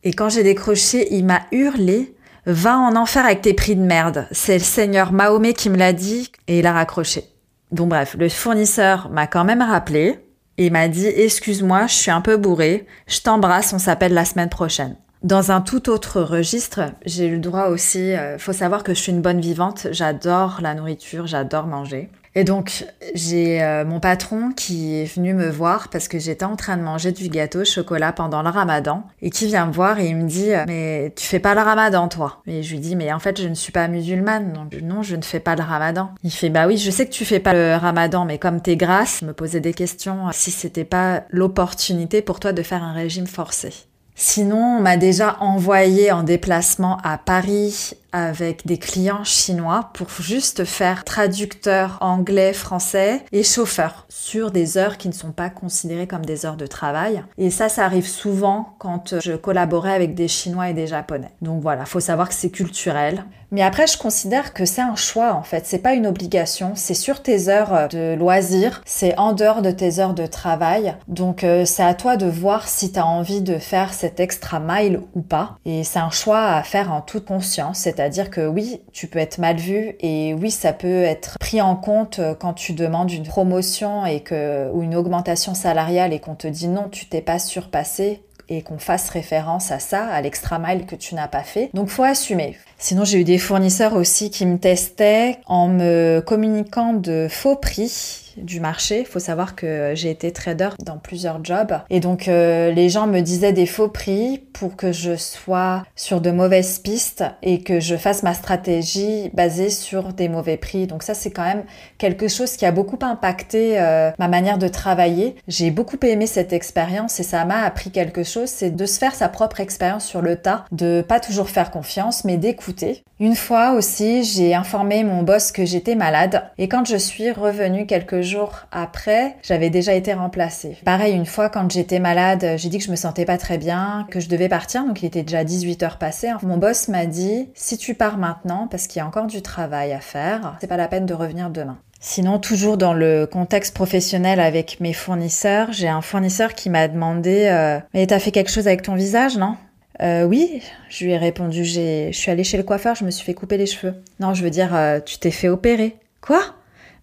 et 0.05 0.13
quand 0.13 0.29
j'ai 0.29 0.43
décroché, 0.43 1.15
il 1.15 1.25
m'a 1.25 1.43
hurlé 1.51 2.15
Va 2.45 2.77
en 2.77 2.97
enfer 2.97 3.25
avec 3.25 3.43
tes 3.43 3.55
prix 3.55 3.77
de 3.77 3.83
merde. 3.83 4.27
C'est 4.33 4.55
le 4.55 4.65
seigneur 4.65 5.13
Mahomet 5.13 5.53
qui 5.53 5.71
me 5.71 5.77
l'a 5.77 5.93
dit 5.93 6.33
et 6.49 6.59
il 6.59 6.67
a 6.67 6.73
raccroché. 6.73 7.25
Donc 7.71 7.91
bref, 7.91 8.17
le 8.19 8.29
fournisseur 8.29 9.11
m'a 9.11 9.29
quand 9.29 9.45
même 9.45 9.63
rappelé 9.63 10.19
et 10.59 10.69
m'a 10.69 10.89
dit 10.89 11.07
Excuse-moi, 11.07 11.87
je 11.87 11.95
suis 11.95 12.11
un 12.11 12.21
peu 12.21 12.37
bourré, 12.37 12.87
je 13.07 13.21
t'embrasse, 13.21 13.73
on 13.73 13.79
s'appelle 13.79 14.13
la 14.13 14.25
semaine 14.25 14.49
prochaine. 14.49 14.97
Dans 15.23 15.53
un 15.53 15.61
tout 15.61 15.89
autre 15.89 16.21
registre, 16.21 16.81
j'ai 17.07 17.27
eu 17.27 17.35
le 17.35 17.39
droit 17.39 17.67
aussi, 17.67 18.13
euh, 18.13 18.39
faut 18.39 18.53
savoir 18.53 18.83
que 18.83 18.93
je 18.93 18.99
suis 18.99 19.13
une 19.13 19.23
bonne 19.23 19.41
vivante, 19.41 19.87
j'adore 19.93 20.59
la 20.61 20.75
nourriture, 20.75 21.29
j'adore 21.29 21.69
manger. 21.69 22.11
Et 22.35 22.43
donc, 22.43 22.87
j'ai 23.15 23.63
euh, 23.63 23.85
mon 23.85 24.01
patron 24.01 24.51
qui 24.51 24.97
est 24.97 25.05
venu 25.05 25.33
me 25.33 25.49
voir 25.49 25.91
parce 25.91 26.09
que 26.09 26.19
j'étais 26.19 26.45
en 26.45 26.57
train 26.57 26.77
de 26.77 26.83
manger 26.83 27.13
du 27.13 27.29
gâteau 27.29 27.61
au 27.61 27.65
chocolat 27.65 28.13
pendant 28.13 28.43
le 28.43 28.49
ramadan 28.49 29.05
et 29.21 29.31
qui 29.31 29.47
vient 29.47 29.67
me 29.67 29.73
voir 29.73 30.01
et 30.01 30.09
il 30.09 30.17
me 30.17 30.27
dit 30.27 30.51
Mais 30.67 31.13
tu 31.15 31.25
fais 31.25 31.39
pas 31.39 31.55
le 31.55 31.61
ramadan, 31.61 32.09
toi? 32.09 32.41
Et 32.47 32.65
je 32.65 32.73
lui 32.73 32.81
dis 32.81 32.97
Mais 32.97 33.13
en 33.13 33.19
fait, 33.21 33.41
je 33.41 33.47
ne 33.47 33.55
suis 33.55 33.71
pas 33.71 33.87
musulmane. 33.87 34.53
Donc, 34.55 34.75
non, 34.83 35.03
je 35.03 35.15
ne 35.15 35.23
fais 35.23 35.41
pas 35.41 35.55
le 35.55 35.63
ramadan. 35.63 36.11
Il 36.25 36.33
fait 36.33 36.49
Bah 36.49 36.67
oui, 36.67 36.79
je 36.79 36.91
sais 36.91 37.07
que 37.07 37.13
tu 37.13 37.27
fais 37.27 37.39
pas 37.39 37.53
le 37.53 37.77
ramadan, 37.77 38.25
mais 38.25 38.39
comme 38.39 38.63
t'es 38.63 38.77
grasse, 38.77 39.23
me 39.23 39.35
posait 39.35 39.61
des 39.61 39.75
questions 39.75 40.33
si 40.33 40.51
c'était 40.51 40.85
pas 40.85 41.25
l'opportunité 41.29 42.23
pour 42.23 42.41
toi 42.41 42.53
de 42.53 42.63
faire 42.63 42.83
un 42.83 42.95
régime 42.95 43.27
forcé. 43.27 43.73
Sinon, 44.15 44.77
on 44.79 44.81
m'a 44.81 44.97
déjà 44.97 45.37
envoyé 45.41 46.13
en 46.13 46.23
déplacement 46.23 46.99
à 47.03 47.19
Paris 47.19 47.95
avec 48.13 48.67
des 48.67 48.79
clients 48.79 49.25
chinois 49.25 49.91
pour 49.95 50.09
juste 50.21 50.65
faire 50.65 51.05
traducteur 51.05 51.99
anglais, 52.01 52.53
français 52.53 53.25
et 53.33 53.43
chauffeur 53.43 54.07
sur 54.09 54.51
des 54.51 54.79
heures 54.79 54.99
qui 54.99 55.09
ne 55.09 55.15
sont 55.15 55.33
pas 55.33 55.51
considérées 55.51 56.07
comme 56.07 56.25
des 56.25 56.47
heures 56.47 56.57
de 56.57 56.67
travail. 56.67 57.23
Et 57.39 57.51
ça, 57.51 57.69
ça 57.69 57.85
arrive 57.85 58.07
souvent 58.07 58.75
quand 58.79 59.21
je 59.21 59.33
collaborais 59.33 59.95
avec 59.95 60.15
des 60.15 60.29
Chinois 60.29 60.71
et 60.71 60.75
des 60.75 60.87
Japonais. 60.87 61.33
Donc 61.41 61.63
voilà, 61.63 61.85
faut 61.85 62.01
savoir 62.01 62.29
que 62.29 62.35
c'est 62.35 62.51
culturel. 62.51 63.25
Mais 63.53 63.63
après, 63.63 63.87
je 63.87 63.99
considère 63.99 64.55
que 64.55 64.65
c'est 64.65 64.81
un 64.81 64.97
choix 64.97 65.35
en 65.35 65.43
fait, 65.43 65.67
c'est 65.67 65.79
pas 65.79 65.93
une 65.93 66.07
obligation, 66.07 66.73
c'est 66.75 66.95
sur 66.95 67.23
tes 67.23 67.51
heures 67.51 67.89
de 67.89 68.15
loisirs, 68.15 68.81
c'est 68.87 69.17
en 69.19 69.35
dehors 69.35 69.61
de 69.61 69.71
tes 69.71 69.99
heures 69.99 70.15
de 70.15 70.25
travail. 70.25 70.95
Donc 71.07 71.45
euh, 71.45 71.67
c'est 71.67 71.83
à 71.83 71.93
toi 71.93 72.17
de 72.17 72.25
voir 72.25 72.67
si 72.67 72.93
tu 72.93 72.99
as 72.99 73.07
envie 73.07 73.43
de 73.43 73.59
faire 73.59 73.93
cet 73.93 74.21
extra 74.21 74.59
mile 74.59 75.01
ou 75.15 75.21
pas. 75.21 75.59
Et 75.67 75.85
c'est 75.85 75.99
un 75.99 76.11
choix 76.11 76.47
à 76.47 76.63
faire 76.63 76.91
en 76.91 77.03
toute 77.03 77.27
conscience, 77.27 77.81
c'est-à-dire 78.03 78.31
que 78.31 78.45
oui, 78.49 78.81
tu 78.93 79.07
peux 79.07 79.21
être 79.21 79.39
mal 79.39 79.59
vu 79.59 79.95
et 80.01 80.35
oui, 80.35 80.51
ça 80.51 80.73
peut 80.73 81.05
être 81.05 81.39
pris 81.39 81.61
en 81.61 81.77
compte 81.77 82.19
euh, 82.19 82.35
quand 82.35 82.53
tu 82.53 82.73
demandes 82.73 83.13
une 83.13 83.23
promotion 83.23 84.05
et 84.05 84.19
que 84.19 84.69
ou 84.73 84.83
une 84.83 84.97
augmentation 84.97 85.55
salariale 85.55 86.13
et 86.13 86.19
qu'on 86.19 86.35
te 86.35 86.49
dit 86.49 86.67
non, 86.67 86.89
tu 86.91 87.07
t'es 87.07 87.21
pas 87.21 87.39
surpassé 87.39 88.21
et 88.49 88.63
qu'on 88.63 88.79
fasse 88.79 89.09
référence 89.09 89.71
à 89.71 89.79
ça, 89.79 90.07
à 90.07 90.21
l'extra 90.21 90.59
mile 90.59 90.85
que 90.85 90.97
tu 90.97 91.15
n'as 91.15 91.29
pas 91.29 91.45
fait. 91.45 91.71
Donc 91.75 91.91
faut 91.91 92.03
assumer. 92.03 92.57
Sinon, 92.77 93.05
j'ai 93.05 93.21
eu 93.21 93.25
des 93.25 93.39
fournisseurs 93.39 93.95
aussi 93.95 94.31
qui 94.31 94.47
me 94.47 94.59
testaient 94.59 95.39
en 95.47 95.69
me 95.69 96.21
communiquant 96.27 96.95
de 96.95 97.29
faux 97.31 97.55
prix 97.55 98.22
du 98.37 98.61
marché. 98.61 99.01
Il 99.01 99.07
faut 99.07 99.19
savoir 99.19 99.55
que 99.55 99.93
j'ai 99.95 100.11
été 100.11 100.33
trader 100.33 100.71
dans 100.85 100.99
plusieurs 100.99 101.45
jobs. 101.45 101.75
Et 101.91 102.01
donc, 102.01 102.29
euh, 102.29 102.71
les 102.73 102.89
gens 102.89 103.07
me 103.07 103.21
disaient 103.21 103.53
des 103.53 103.67
faux 103.67 103.89
prix 103.89 104.43
pour 104.53 104.77
que 104.77 104.93
je 104.93 105.17
sois 105.17 105.83
sur 105.97 106.21
de 106.21 106.31
mauvaises 106.31 106.79
pistes 106.79 107.25
et 107.43 107.63
que 107.63 107.81
je 107.81 107.97
fasse 107.97 108.23
ma 108.23 108.35
stratégie 108.35 109.31
basée 109.35 109.71
sur 109.71 110.13
des 110.13 110.29
mauvais 110.29 110.57
prix. 110.57 110.87
Donc 110.87 111.03
ça, 111.03 111.15
c'est 111.15 111.31
quand 111.31 111.45
même 111.45 111.65
quelque 111.99 112.29
chose 112.29 112.57
qui 112.57 112.67
a 112.67 112.73
beaucoup 112.73 112.99
impacté 113.03 113.81
euh, 113.81 114.11
ma 114.19 114.29
manière 114.29 114.59
de 114.59 114.69
travailler. 114.69 115.37
J'ai 115.49 115.71
beaucoup 115.71 115.99
aimé 116.03 116.27
cette 116.27 116.53
expérience 116.53 117.21
et 117.21 117.23
ça 117.23 117.45
m'a 117.45 117.63
appris 117.63 117.91
quelque 117.91 118.25
chose, 118.25 118.49
c'est 118.49 118.71
de 118.71 118.87
se 118.87 118.99
faire 118.99 119.15
sa 119.15 119.29
propre 119.29 119.61
expérience 119.61 120.05
sur 120.05 120.23
le 120.23 120.37
tas, 120.37 120.65
de 120.73 121.05
pas 121.07 121.21
toujours 121.21 121.51
faire 121.51 121.71
confiance, 121.71 122.25
mais 122.25 122.37
d'écouter. 122.37 123.05
Une 123.21 123.37
fois 123.37 123.73
aussi, 123.73 124.25
j'ai 124.25 124.55
informé 124.55 125.05
mon 125.05 125.23
boss 125.23 125.53
que 125.53 125.65
j'étais 125.65 125.95
malade 125.95 126.51
et 126.59 126.69
quand 126.69 126.85
je 126.85 126.97
suis 126.97 127.31
revenue 127.31 127.87
quelques 127.87 128.22
jours 128.23 128.67
après, 128.73 129.37
j'avais 129.43 129.71
déjà 129.71 129.95
été 129.95 130.13
remplacée. 130.13 130.77
Pareil, 130.85 131.15
une 131.15 131.27
fois 131.27 131.49
quand 131.49 131.71
j'étais 131.71 131.99
malade, 131.99 132.55
j'ai 132.57 132.69
dit 132.69 132.79
que 132.79 132.85
je 132.85 132.91
me 132.91 132.97
sentais 132.97 133.25
pas 133.25 133.39
très 133.39 133.59
bien, 133.59 134.07
que 134.11 134.21
je 134.21 134.29
devais 134.29 134.49
partir, 134.49 134.85
donc 134.85 135.03
il 135.03 135.07
était 135.07 135.23
déjà 135.23 135.45
18 135.45 135.83
heures 135.83 135.99
passées. 135.99 136.31
Mon 136.43 136.57
boss 136.57 136.89
m'a 136.89 137.07
dit, 137.07 137.49
si 137.55 137.77
tu 137.77 137.95
pars 137.95 138.19
maintenant, 138.19 138.69
parce 138.71 138.87
qu'il 138.87 138.99
y 138.99 139.03
a 139.03 139.07
encore 139.07 139.27
du 139.27 139.43
travail 139.43 139.93
à 139.93 140.01
faire, 140.01 140.57
c'est 140.61 140.67
pas 140.67 140.77
la 140.77 140.89
peine 140.89 141.07
de 141.07 141.15
revenir 141.15 141.51
demain. 141.51 141.79
Sinon, 142.05 142.41
toujours 142.41 142.79
dans 142.79 142.95
le 142.95 143.27
contexte 143.27 143.75
professionnel 143.75 144.41
avec 144.41 144.81
mes 144.81 144.93
fournisseurs, 144.93 145.73
j'ai 145.73 145.87
un 145.87 146.01
fournisseur 146.01 146.55
qui 146.55 146.69
m'a 146.69 146.89
demandé 146.89 147.47
euh, 147.49 147.79
Mais 147.95 148.09
t'as 148.09 148.19
fait 148.19 148.33
quelque 148.33 148.51
chose 148.51 148.67
avec 148.67 148.83
ton 148.83 148.97
visage, 148.97 149.39
non? 149.39 149.57
Euh, 150.03 150.25
Oui, 150.25 150.63
je 150.89 151.05
lui 151.05 151.13
ai 151.13 151.17
répondu 151.17 151.65
Je 151.65 152.11
suis 152.11 152.31
allée 152.31 152.43
chez 152.43 152.57
le 152.57 152.65
coiffeur, 152.65 152.97
je 152.97 153.05
me 153.05 153.13
suis 153.13 153.25
fait 153.25 153.35
couper 153.35 153.57
les 153.57 153.67
cheveux. 153.67 153.95
Non, 154.19 154.35
je 154.35 154.43
veux 154.43 154.51
dire, 154.51 154.75
euh, 154.75 154.99
tu 154.99 155.19
t'es 155.19 155.31
fait 155.31 155.49
opérer. 155.49 155.95
Quoi? 156.21 156.43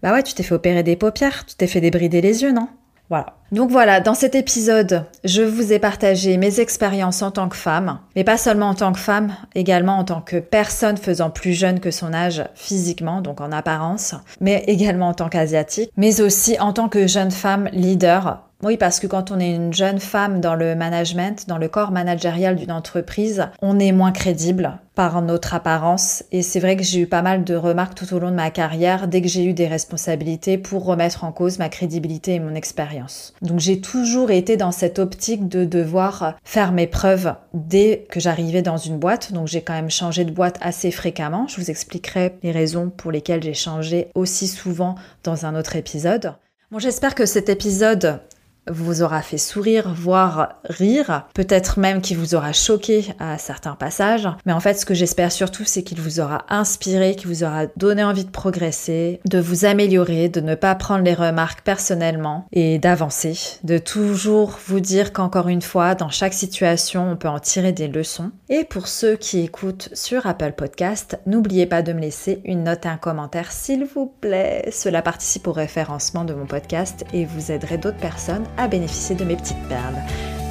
Bah 0.01 0.13
ouais, 0.13 0.24
tu 0.24 0.34
t'es 0.34 0.44
fait 0.44 0.56
opérer 0.56 0.84
des 0.84 0.96
paupières, 0.96 1.46
tu 1.46 1.56
t'es 1.56 1.68
fait 1.68 1.82
débrider 1.82 2.22
les 2.22 2.41
yeux, 2.44 2.51
non? 2.51 2.70
Voilà. 3.10 3.34
Donc 3.51 3.72
voilà, 3.72 4.00
dans 4.00 4.13
cet 4.13 4.36
épisode, 4.36 5.06
je 5.24 5.41
vous 5.41 5.74
ai 5.74 5.79
partagé 5.79 6.38
mes 6.38 6.60
expériences 6.60 7.24
en 7.24 7.32
tant 7.32 7.50
que 7.50 7.56
femme, 7.56 8.00
mais 8.15 8.24
pas 8.24 8.38
seulement 8.38 8.70
en 8.70 8.75
tant 8.75 8.94
que 8.94 9.00
femme, 9.00 9.36
également 9.56 9.98
en 9.98 10.03
tant 10.03 10.22
que 10.22 10.38
personne 10.38 10.96
faisant 10.96 11.32
plus 11.32 11.53
jeune 11.53 11.79
que 11.79 11.89
son 11.89 12.13
âge 12.13 12.44
physiquement, 12.53 13.22
donc 13.22 13.41
en 13.41 13.51
apparence, 13.51 14.13
mais 14.39 14.63
également 14.68 15.10
en 15.10 15.13
tant 15.15 15.27
qu'asiatique, 15.27 15.91
mais 15.98 16.22
aussi 16.22 16.60
en 16.60 16.72
tant 16.72 16.88
que 16.88 17.08
jeune 17.08 17.32
femme 17.32 17.68
leader 17.74 18.49
oui, 18.62 18.75
parce 18.75 19.00
que 19.00 19.08
quand 19.08 19.32
on 19.32 19.39
est 19.39 19.56
une 19.56 19.74
jeune 19.74 20.00
femme 20.00 20.42
dans 20.42 20.56
le 20.56 20.75
management, 20.75 21.48
dans 21.48 21.58
le 21.58 21.70
corps 21.70 21.92
managérial 21.92 22.58
d'une 22.58 22.74
entreprise, 22.74 23.48
on 23.62 23.80
est 23.80 23.94
moins 23.94 24.12
crédible 24.12 24.80
par 24.96 25.22
notre 25.22 25.54
apparence. 25.54 26.25
Et 26.34 26.42
c'est 26.42 26.60
vrai 26.60 26.75
que 26.75 26.84
j'ai 26.84 27.00
eu 27.00 27.08
pas 27.08 27.22
mal 27.22 27.46
de 27.46 27.56
remarques 27.56 27.96
tout 27.96 28.13
au 28.13 28.20
long 28.20 28.32
de 28.32 28.36
ma 28.36 28.51
carrière 28.51 29.08
dès 29.08 29.22
que 29.22 29.30
j'ai 29.30 29.46
eu 29.46 29.54
des 29.54 29.68
responsabilités 29.68 30.58
pour 30.58 30.84
remettre 30.84 31.24
en 31.24 31.32
cause 31.32 31.58
ma 31.58 31.70
crédibilité 31.70 32.34
et 32.34 32.39
mon 32.42 32.54
expérience. 32.54 33.34
Donc 33.42 33.62
j'ai 33.62 33.80
toujours 33.80 34.30
été 34.30 34.58
dans 34.58 34.74
cette 34.74 35.00
optique 35.00 35.48
de 35.48 35.63
devoir 35.63 36.36
faire 36.44 36.74
mes 36.74 36.88
preuves 36.88 37.34
dès 37.54 38.08
que 38.10 38.20
j'arrivais 38.20 38.62
dans 38.62 38.75
une 38.75 39.00
boîte. 39.00 39.32
Donc 39.32 39.48
j'ai 39.48 39.62
quand 39.62 39.72
même 39.72 39.89
changé 39.89 40.25
de 40.25 40.32
boîte 40.32 40.58
assez 40.60 40.92
fréquemment. 40.92 41.48
Je 41.48 41.62
vous 41.62 41.72
expliquerai 41.72 42.36
les 42.44 42.51
raisons 42.51 42.89
pour 42.89 43.13
lesquelles 43.13 43.42
j'ai 43.42 43.54
changé 43.54 44.10
aussi 44.16 44.50
souvent 44.50 44.96
dans 45.24 45.46
un 45.46 45.56
autre 45.56 45.78
épisode. 45.78 46.34
Bon, 46.72 46.80
j'espère 46.80 47.16
que 47.16 47.25
cet 47.25 47.48
épisode 47.48 48.20
vous 48.69 49.01
aura 49.01 49.21
fait 49.21 49.38
sourire, 49.38 49.93
voire 49.93 50.55
rire, 50.65 51.25
peut-être 51.33 51.79
même 51.79 52.01
qu'il 52.01 52.17
vous 52.17 52.35
aura 52.35 52.53
choqué 52.53 53.05
à 53.19 53.38
certains 53.38 53.75
passages. 53.75 54.27
Mais 54.45 54.53
en 54.53 54.59
fait, 54.59 54.75
ce 54.75 54.85
que 54.85 54.93
j'espère 54.93 55.31
surtout, 55.31 55.63
c'est 55.65 55.83
qu'il 55.83 56.01
vous 56.01 56.19
aura 56.19 56.45
inspiré, 56.49 57.15
qu'il 57.15 57.27
vous 57.27 57.43
aura 57.43 57.67
donné 57.77 58.03
envie 58.03 58.25
de 58.25 58.31
progresser, 58.31 59.19
de 59.25 59.39
vous 59.39 59.65
améliorer, 59.65 60.29
de 60.29 60.41
ne 60.41 60.55
pas 60.55 60.75
prendre 60.75 61.03
les 61.03 61.13
remarques 61.13 61.61
personnellement 61.61 62.45
et 62.51 62.79
d'avancer, 62.79 63.38
de 63.63 63.77
toujours 63.77 64.59
vous 64.67 64.79
dire 64.79 65.13
qu'encore 65.13 65.47
une 65.47 65.61
fois, 65.61 65.95
dans 65.95 66.09
chaque 66.09 66.33
situation, 66.33 67.11
on 67.11 67.15
peut 67.15 67.27
en 67.27 67.39
tirer 67.39 67.71
des 67.71 67.88
leçons. 67.88 68.31
Et 68.49 68.63
pour 68.63 68.88
ceux 68.88 69.15
qui 69.15 69.39
écoutent 69.39 69.89
sur 69.93 70.25
Apple 70.27 70.53
Podcast, 70.53 71.19
n'oubliez 71.25 71.65
pas 71.65 71.81
de 71.81 71.93
me 71.93 72.01
laisser 72.01 72.41
une 72.45 72.63
note 72.63 72.85
et 72.85 72.89
un 72.89 72.97
commentaire, 72.97 73.51
s'il 73.51 73.85
vous 73.85 74.07
plaît. 74.21 74.69
Cela 74.71 75.01
participe 75.01 75.47
au 75.47 75.51
référencement 75.51 76.25
de 76.25 76.33
mon 76.33 76.45
podcast 76.45 77.05
et 77.13 77.25
vous 77.25 77.51
aiderait 77.51 77.77
d'autres 77.77 77.97
personnes 77.97 78.45
à 78.60 78.68
bénéficier 78.68 79.16
de 79.16 79.24
mes 79.24 79.36
petites 79.36 79.68
perles. 79.68 79.98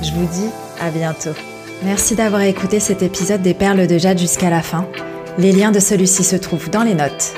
Je 0.03 0.13
vous 0.13 0.27
dis 0.27 0.49
à 0.81 0.91
bientôt. 0.91 1.37
Merci 1.85 2.17
d'avoir 2.17 2.43
écouté 2.43 2.81
cet 2.81 3.03
épisode 3.03 3.43
des 3.43 3.55
perles 3.55 3.87
de 3.87 3.99
Jade 3.99 4.19
jusqu'à 4.19 4.51
la 4.51 4.63
fin. 4.63 4.89
Les 5.39 5.53
liens 5.53 5.71
de 5.71 5.79
celui-ci 5.79 6.25
se 6.25 6.37
trouvent 6.37 6.71
dans 6.71 6.83
les 6.83 6.95
notes. 6.95 7.35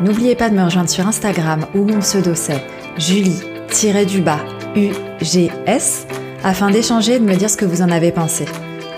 N'oubliez 0.00 0.34
pas 0.34 0.48
de 0.48 0.54
me 0.54 0.64
rejoindre 0.64 0.88
sur 0.88 1.06
Instagram 1.06 1.66
où 1.74 1.84
mon 1.84 2.00
pseudo 2.00 2.34
c'est 2.34 2.64
Julie-du-bas 2.96 4.40
UGS 4.74 6.06
afin 6.44 6.70
d'échanger 6.70 7.14
et 7.14 7.18
de 7.18 7.24
me 7.24 7.36
dire 7.36 7.50
ce 7.50 7.56
que 7.56 7.64
vous 7.64 7.82
en 7.82 7.90
avez 7.90 8.12
pensé. 8.12 8.46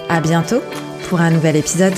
À 0.09 0.21
bientôt 0.21 0.63
pour 1.09 1.21
un 1.21 1.31
nouvel 1.31 1.57
épisode. 1.57 1.95